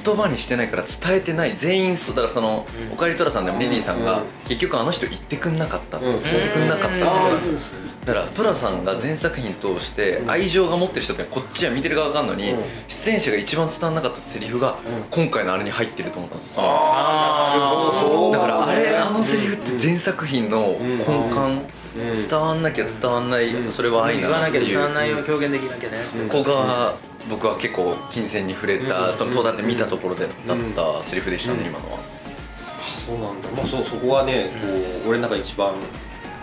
[0.04, 2.92] 言葉にしてないから伝えてない全員そうだからその、うん。
[2.92, 4.24] おかえり寅さんでもリリーさんが、うん。
[4.46, 6.20] 結局あの人言ってくんなかった、うん。
[6.20, 10.30] 伝えてくんなかったっていうのあがーだから寅さんが全作品通してうん。
[10.30, 12.62] 愛情が持ってる人ってこっちは見てる側があるのに、うん。
[12.88, 15.04] 出演者が一番伝わらなかったセリフがうん。
[15.10, 16.62] 今回のあれに入ってると思ったんですよ。
[16.64, 18.00] あー。
[18.00, 18.38] そうだ。
[18.40, 21.06] からあれねあのセリフって全作品の根幹
[21.98, 22.28] うん。
[22.28, 23.72] 伝わんなきゃ伝わんないうん。
[23.72, 24.66] それは愛言わなっていう。
[24.68, 25.98] 伝わらないを表現できなきゃね。
[26.16, 26.24] う。
[26.24, 26.28] ん。
[26.30, 26.96] ここが
[27.28, 29.18] 僕は結構金銭に触れたうん。
[29.18, 34.68] そのトータルで見たところでだうんったセリフでしたねうん今のはあそうなんだまあそうそこはねこ
[35.06, 35.74] う俺の中で一番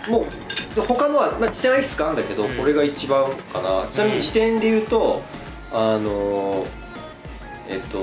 [0.08, 2.56] もうで他のは、まあ、辞典はいくつかあるんだけど、うん。
[2.56, 3.86] これが一番かな。
[3.92, 5.22] ちなみに辞典で言うと
[5.72, 6.64] あの
[7.68, 7.98] えっと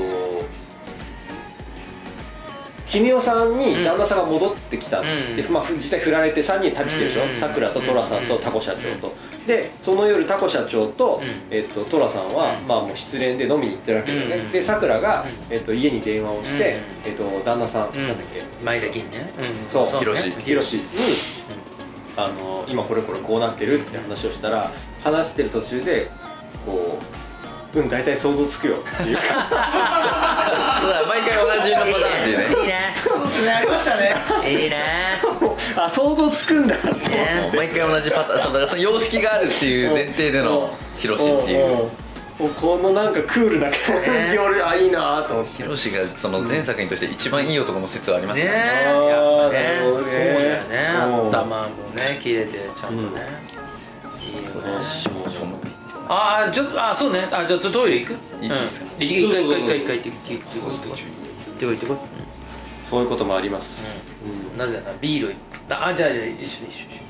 [2.88, 5.52] 君代さんに旦那さんが戻ってきたって、うん。
[5.52, 7.32] まあ、実際振られて3人旅してるでしうん。
[7.32, 9.16] ょさくらと寅さんとタコ社長と。
[9.48, 11.56] でその夜タコ社長とうん。
[11.56, 12.68] えっと寅さんは、うん。
[12.68, 14.52] まあ、もう失恋で飲みに行ってるわけだよね、うん。
[14.52, 17.12] でさくらがうん、えっと家に電話をして、うん。
[17.12, 18.08] えっと旦那さん、うん。
[18.10, 18.44] なんだっけ？
[18.64, 19.30] 前田銀ね。
[19.70, 19.86] そう。
[19.86, 19.92] ね。
[20.00, 20.32] ヒロシ。
[20.32, 20.84] ヒロシに、
[22.16, 24.70] あの今これこれこうなってるって話をしたら
[25.04, 26.10] 話してる途中で
[26.66, 27.00] こ
[27.74, 32.46] う「うん大体想像つくよ」っていう そうだ毎回同じのパターンっていうね。
[32.62, 32.80] いいね。
[33.04, 34.16] そうですねありましたね。
[34.46, 35.22] いいね。
[35.76, 36.76] あ想像つくんだ。
[36.76, 41.90] っていいねもう毎回同じパターンそうだからその様式があるっていう前提でのヒロシっていう
[42.38, 43.80] このなんかクールな感
[44.30, 44.38] じ。
[44.38, 45.64] 俺あいいなと思って。
[45.64, 48.46] ヒロシがその前作品として一番いい男の説はありますね。
[48.46, 49.80] ねやっぱね。
[49.82, 50.90] そうだよね。
[50.94, 51.28] うん。
[51.30, 53.22] 頭もね切れてちゃんとね。
[54.20, 54.50] いいよね。
[56.10, 57.28] ああちょっとあそうね。
[57.32, 58.14] あちょっとトイレ行く？
[58.42, 58.86] いいですか？
[58.98, 59.04] うん。
[59.04, 61.86] 一回一回一回一回行って行って行ってこい行ってこい行って。
[61.86, 61.98] こい
[62.84, 63.98] そういうこともあります、
[64.52, 64.58] うん。
[64.58, 65.34] なぜならビール
[65.70, 67.03] ああじゃあじゃあ一緒に一緒に一緒に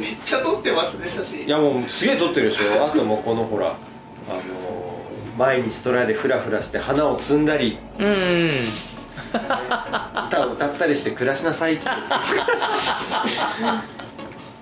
[0.00, 1.46] めっちゃ撮ってますね写真。
[1.46, 2.86] いやもうすげえ撮ってるでしょ。
[2.86, 3.70] あともうこのほらあ
[4.32, 4.40] の
[5.36, 7.78] 毎日トライでフラフラして花を摘んだり。
[7.98, 8.50] うん。
[10.28, 11.86] 歌を歌ったりして暮らしなさいって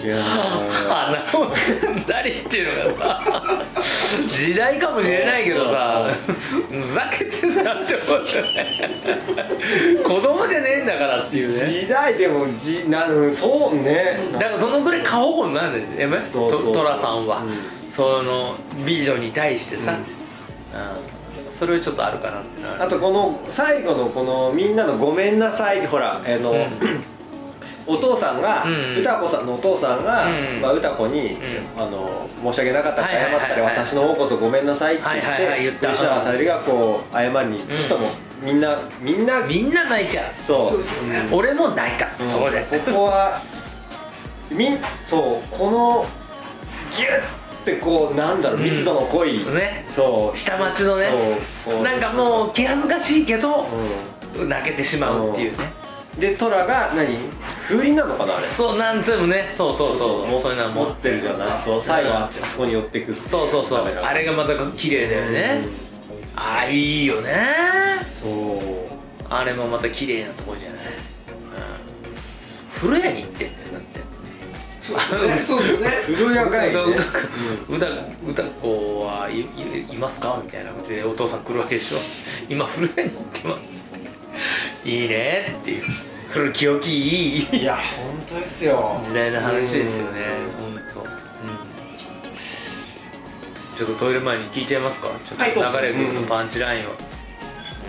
[0.00, 3.66] いやを摘んだりっていうのがさ
[4.28, 6.08] 時代かもしれないけどさ
[6.68, 9.98] ふざけてんなって思ってね。
[10.04, 11.80] 子供じゃねえんだからっていうね。
[11.82, 14.18] 時代でもじなうんそうね。
[14.32, 16.72] だからそのぐらい過保護になるんだよねそうそう。
[16.72, 17.92] トラさんは、うん。
[17.92, 18.54] その
[18.86, 19.98] 美女に対してさ、うん。
[21.52, 27.17] それはちょっとあるかなってなあとこの最後のこのみんなの「ごめんなさい」ほらあの、うん
[27.88, 28.66] お父さんが、
[28.98, 30.26] 歌子さんのお父さんが、
[30.60, 31.38] まあ、歌子に、
[31.76, 35.02] あの「申し訳なかったって謝ったら私の方こそごめんなさい」って
[35.60, 38.10] 言って吉永小百合がこう謝りに、そしたらもう
[38.44, 40.24] みんなみんなみんな泣いちゃう。
[40.46, 41.34] そう。
[41.34, 43.40] 俺も泣いた、そこでここは
[44.50, 44.76] み
[45.08, 46.06] そうこの
[46.94, 49.84] ギュッてこうなんだろう密度の濃い、ね。
[49.88, 50.36] そう。
[50.36, 51.08] 下町のね。
[51.82, 53.66] なんかもう気恥ずかしいけど、
[54.46, 55.72] 泣けてしまうっていうね
[56.18, 57.16] でトラが何？
[57.68, 58.48] 風鈴なのかなあれ。
[58.48, 59.48] そうなんつもね。
[59.52, 60.40] そうそうそう。
[60.40, 61.58] そういうのは持ってるじゃな。
[61.58, 63.86] いそう最後あそこに寄ってくるそうそうそう。
[63.86, 65.64] あれがまた綺麗だよね、
[66.34, 67.46] ああいいよね。
[68.20, 68.58] そう。
[69.30, 70.90] あれもまた綺麗なとこじゃない、うん、
[72.74, 74.08] 風呂屋に行ってんだよだって。
[75.44, 75.90] そうですね。
[76.06, 76.78] 風呂屋が いね
[77.68, 77.86] 歌
[78.26, 79.40] 歌子はい
[79.92, 80.40] いますか？
[80.42, 81.98] みたいなことでお父さん来るわけでしょ。
[82.48, 83.84] 今風呂屋に行ってます
[84.88, 85.84] いいねっていう。
[86.30, 87.58] 古き良きいい。
[87.60, 89.00] いや本当ですよ。
[89.02, 90.20] 時代の話ですよね
[90.58, 91.08] 本当、うん、
[93.76, 95.08] ちょっとトイレ前に聞いちゃいますか？
[95.08, 96.90] ちょっと流れ君のパンチラインを、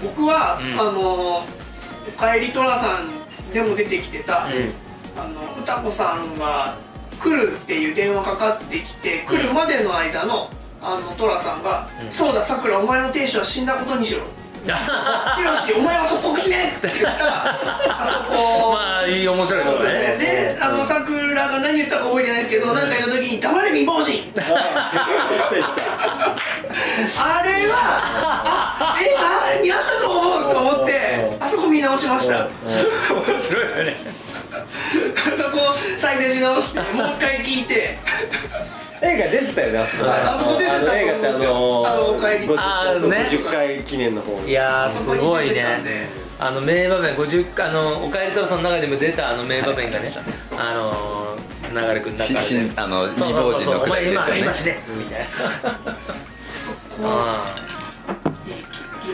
[0.02, 1.44] 僕は、うん、あの
[2.08, 3.10] 「おかえりトラさん」
[3.52, 4.74] でも出てきてた、うん、
[5.22, 6.78] あの歌子さんが
[7.20, 10.50] 来るっていう電話かかってきて来るまでの間の、
[10.82, 14.22] あのトラさんが「そうださくらお前の亭主は死んだことにしろ」
[14.64, 17.58] ヒロシお前は即刻しねって言ったら
[18.00, 18.72] あそこ。
[18.74, 20.18] まあいい面白いことね。
[20.20, 24.32] であのさくらが何言ったか覚えてないですけど何か言った時に「黙れ貧乏人」
[27.18, 27.76] あれは
[28.80, 29.16] あえ
[29.58, 32.48] 何やったと思うと思ってあそこ見直しました。
[32.48, 32.50] 面
[33.40, 33.96] 白いよね。
[34.52, 35.60] あそこ
[35.98, 37.98] 再生し直してもう一回聞いて
[39.02, 40.10] 映画出てたよねあそこ。
[40.10, 41.88] あそこ出てたと思うんですよ。
[41.88, 43.30] あのおかえりあね。
[43.32, 46.10] 50回記念の方いやすごいね。
[46.40, 50.10] あの名場面50あのおかえりトラさんの中でも出たあの名場面がね、
[50.58, 51.38] あの
[51.70, 52.40] 流れくん中で
[52.78, 54.40] あの未亡人のくだりですよね。
[54.42, 55.28] 今死ねみたいな
[56.54, 57.04] そこ。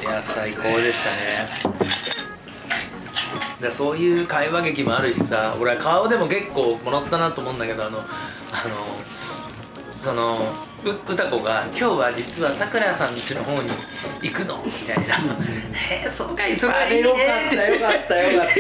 [0.02, 1.50] いや最高でしたね。
[3.62, 8.06] だそういう会話劇もあるしさ俺は顔でも結構もらったなと思うんだけどあのあの
[10.06, 10.38] その
[10.92, 13.72] 歌子が「今日は実はさくらさんちの方に
[14.22, 15.16] 行くの?」みたいな
[15.74, 17.10] 「へえそうかいそれはいいね」
[17.48, 18.56] ってよかったよかった。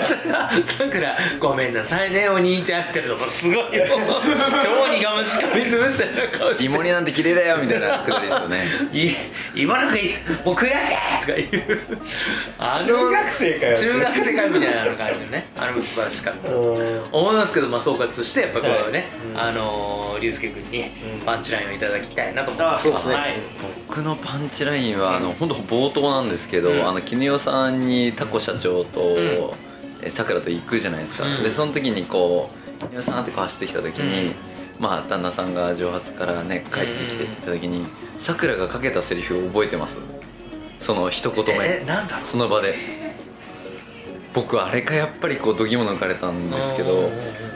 [0.00, 6.64] そしたらさくら「ごめんなさいねお兄ちゃん」ってのもすごい 超苦虫しかみつぶしたような顔して。
[6.64, 8.64] 芋煮なんて綺麗だよみたいなくだりですよね。
[8.92, 9.10] い
[9.54, 11.78] 今なんかいいもう悔しいとか言う。
[12.58, 13.76] あの中学生かよ。
[13.76, 20.89] 中学生かみたいな感じのねあれも素晴らしかった思いますけど、まあ、総括してやっぱこれはね、はい、あの竜介君に
[21.24, 23.34] パンチラインをいただきたいなと思います、そうですね、はい、
[23.86, 29.54] 僕のパンチラインはあの本当冒頭なんですけど、うん、あの絹代さんにタコ社長と
[30.10, 34.34] さくらと行くじゃないですか、うん、でその時にこう絹代さんってこう走ってきた時に、
[34.78, 37.86] まあ旦那さんが蒸発からね帰ってきてって言った時に
[38.20, 39.98] さくらがかけたセリフを覚えてます？
[40.80, 41.84] その一言目。
[42.24, 42.74] その場で
[44.32, 47.10] 僕あれかやっぱりこう度肝抜かれたんですけど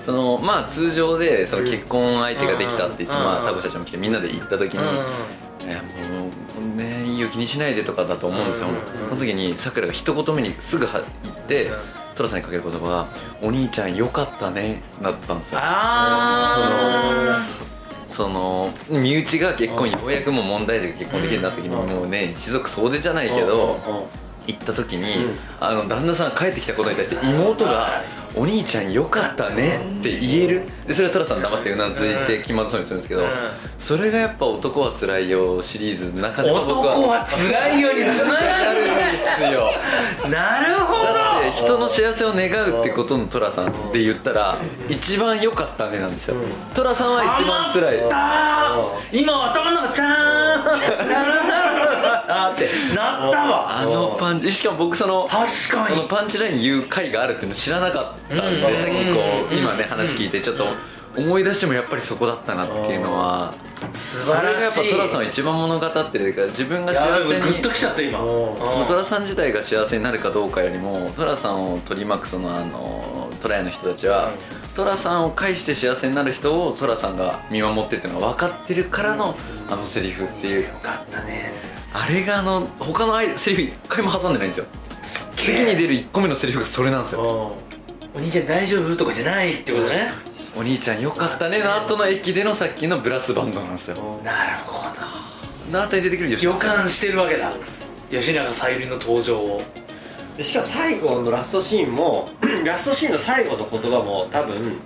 [0.04, 4.80] そのまあ通常でその結婚相手ができたって言ってまあタコ社長も来てみんなで行った時に
[5.64, 5.82] 「いや
[6.18, 8.68] もうねいいよ気にしないで」とかだと思うんですよ。
[9.08, 11.02] その時にさくらが一言目にすぐ行っ
[11.46, 11.70] て
[12.16, 13.06] 寅さんにかける言葉が
[13.40, 15.60] 「お兄ちゃんよかったね」だったんですよ。
[18.08, 23.80] その身内が結婚ようやくもう問題児が結婚できるようになった時にもうね一族総出じゃないけど
[24.46, 28.02] 行った時に、うん、あの旦那さんが帰ってきたことに対して妹が
[28.36, 30.62] 「お兄ちゃんよかったね」って言える。
[30.86, 33.26] でそれは寅さん黙ってうなずいて気まずそうにするんですけど、
[33.78, 39.70] それがやっぱ「男はつらいよ」シリーズの中でも僕は男はつらいよにつながるんですよ。
[40.28, 41.14] なるほど。
[41.14, 46.36] だって人の幸せを願うってことの寅さんで言ったら一番良かったねなんですよ。
[46.74, 47.98] 寅さんは一番つらい
[49.12, 52.03] 今頭の中チャーンチャーン
[52.52, 53.78] ってなったわ。
[53.78, 55.96] あのパンチしかも僕その確かに。
[55.96, 58.34] このパンチライン言う回があるっていうの知らなかった。
[58.34, 58.38] ん。
[58.38, 60.66] でさっきこう今ね話聞いてちょっと
[61.16, 63.54] 思い出してもやっぱりそこだったなっていうのは
[63.92, 64.72] 素晴らしい。
[64.72, 68.18] それがやっぱ寅さんは一番物語ってるから自分が幸せにグッときちゃった今。
[68.86, 74.32] 寅さん自体が幸せになるかどうかよりも寅さんを取り巻くそのあの虎屋の人たちは
[74.74, 79.36] 寅さんを介して幸せになる人を寅さんが見守ってるっていうのが分かってるからの
[79.70, 80.62] あのセリフっていう。
[80.64, 84.66] よかったねあれがあの他のセリフ一回も挟んでないんですよ。
[85.36, 87.56] 次に出る1個目のセリフがそれなんですよ。
[88.12, 90.12] お兄ちゃん大丈夫とかじゃないってことね。
[90.56, 94.20] お兄ちゃんよかったねの後の駅でのさっきのブラスバンドなんですよ。
[94.24, 94.84] なるほ
[95.70, 96.42] の後に出てくるど。
[96.42, 97.52] 予感してるわけだ。
[98.10, 99.62] 吉永小百合の登場を。
[100.36, 102.28] でしかも最後のラストシーンも
[102.66, 104.78] ラストシーンの最後の言葉も多分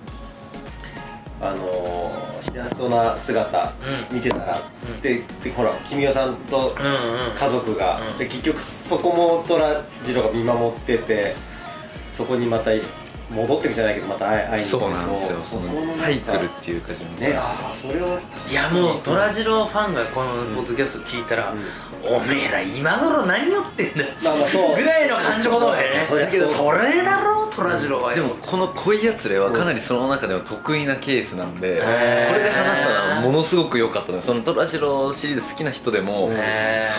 [1.41, 3.73] あのー、幸せそうな姿
[4.11, 4.17] うん。
[4.17, 5.01] 見てたら、うん。
[5.01, 8.19] ででほら君代さんとうんうん家族が、うん。
[8.19, 11.35] で結局そこも虎次郎が見守ってて
[12.13, 12.71] そこにまた
[13.31, 15.39] 戻ってくじゃないけどまた会いに行くそうなんですよ。
[15.43, 18.19] そのサイクルっていうか自分ねああそれは
[18.51, 21.55] いやもう虎次郎ファンがこのポッドキャスト聞いたら、
[22.09, 24.15] おめえら今頃何言ってんだよ。
[24.23, 24.77] まあまあそう。
[24.77, 26.25] ぐらいの感じのことだよね。
[26.25, 28.11] だけどそれだろう虎次郎は。
[28.15, 34.23] よでもこの恋やつれはかなりその中でも得意なケースなんでこれで話したらものすごく良かったのよ。
[34.23, 36.31] そのトラジロシリーズ好きな人でも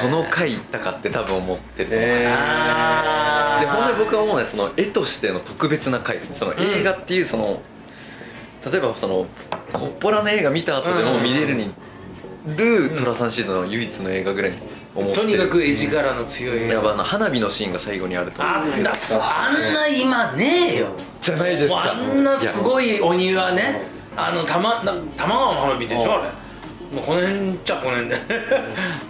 [0.02, 6.36] その回行ったかって多分思ってると思で本当に僕は思うのはその絵としての特別な回ですね。
[6.36, 7.62] その映画っていうその、
[8.72, 9.28] 例えばその
[9.74, 11.74] コッポラの映画見た後でも見れるに
[12.46, 14.58] る寅さんシーズンの唯一の映画ぐらいに
[14.96, 15.22] 思ってる。
[15.22, 20.88] とにかく絵力の強いやっぱあの花火のシーンが最後にあるとあんだあんな今ねえよ。
[21.22, 21.92] じゃないですか。
[21.92, 23.84] あんなすごいいお庭ね。
[24.16, 26.30] あの玉な玉川の花火でしょあれ
[26.92, 28.16] もうこの辺じゃこの辺で。
[28.16, 28.20] っ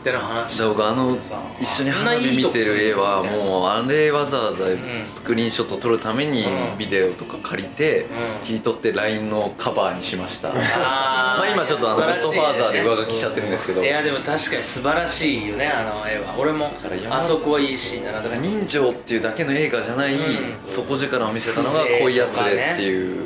[0.03, 0.61] ての話。
[0.61, 1.17] や僕あの
[1.61, 4.65] 一緒に花火見てる絵はもうあれわざわざ
[5.03, 6.77] スクリーンショット撮るためにうん。
[6.77, 8.09] ビデオとか借りてうん。
[8.43, 10.49] 切り取って LINE のカバーにしました。
[10.51, 13.81] あまあ今ちょっとあの「ゴッドファーザー」で上書きしちゃってるんですけど。
[13.81, 16.35] いやでも確かに素晴らしいよねあの絵は。
[16.37, 16.73] 俺も
[17.09, 18.21] あそこはいいシーンだな。
[18.21, 20.55] だから人情っていうだけの映画じゃないうん。
[20.65, 23.23] 底力を見せたのが「恋やつれ」っていう。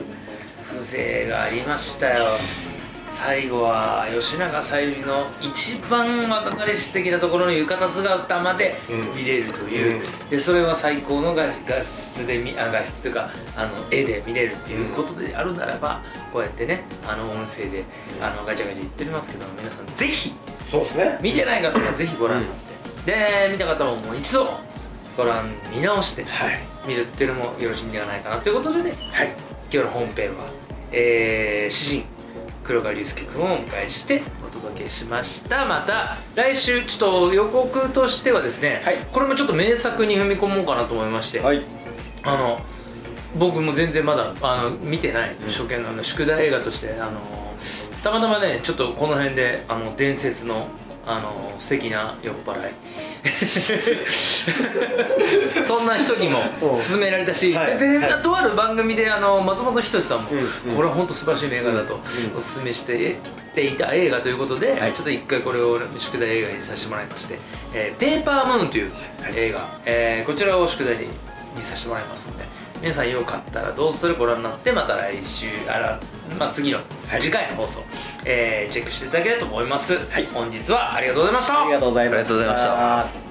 [0.79, 2.37] 風情がありましたよ
[3.17, 8.75] 最後は吉永小百合の一番若かりし的なところの浴衣姿まで
[9.15, 16.01] 見れるという、でそれは最高の画画質で見あ画質というかあの絵で見れるっていうことであるならば
[16.31, 17.85] こうやってねあの音声で
[18.21, 20.31] あのガチャガチャ言ってますけど皆さんぜひ
[20.69, 21.19] そうですね。
[21.21, 22.55] 見てない方はぜひご覧になっ
[23.05, 24.47] て、で見た方ももう一度
[25.15, 26.25] ご覧見直して
[26.87, 28.93] 見るっていうのもよろしいんではないかなということでね、
[29.71, 30.47] 今日の本編は、
[30.91, 32.05] えー、詩人
[32.63, 35.65] 黒川龍介君をお迎えしてお届けしました。
[35.65, 38.97] また来週ちょっと予告としてはですね、はい。
[39.11, 41.63] これもちょっと名作に踏み込もうかなと思いまして、はい。
[42.23, 42.61] あの
[43.37, 47.19] 僕も全然まだあの見てない初見のあの宿題映画としてあの
[48.03, 50.67] たまたまねちょっとこの辺であの伝説の
[51.05, 52.73] あの素敵な酔っ払い。
[55.65, 56.39] そんな人にも
[56.89, 57.77] 勧められたし、はい。
[57.77, 58.23] でではい。
[58.23, 60.43] とある番組であの松本人志さんも、うんう
[60.73, 60.75] ん。
[60.75, 62.01] これは本当素晴らしい映画だとうん
[62.39, 63.17] お勧めして
[63.53, 64.93] ていた映画ということで、はい。
[64.93, 67.37] ちょっと一回これを宿題映画にさせてもらいまして
[67.73, 68.87] 「えーペーパームーン」とい。
[68.87, 68.91] う
[69.35, 71.07] 映画、えーこちらを宿題に
[71.61, 72.43] させてもらいますので
[72.83, 74.15] 皆さんよかったらどうする？
[74.15, 75.47] ご覧になってまた来週。
[75.69, 75.99] あら、
[76.37, 76.79] まあ、次の
[77.19, 77.81] 次回の放送、
[78.25, 79.97] えーチェックしていただければと思います、
[80.33, 81.61] 本日はありがとうございました。
[81.61, 83.22] ありがとうございました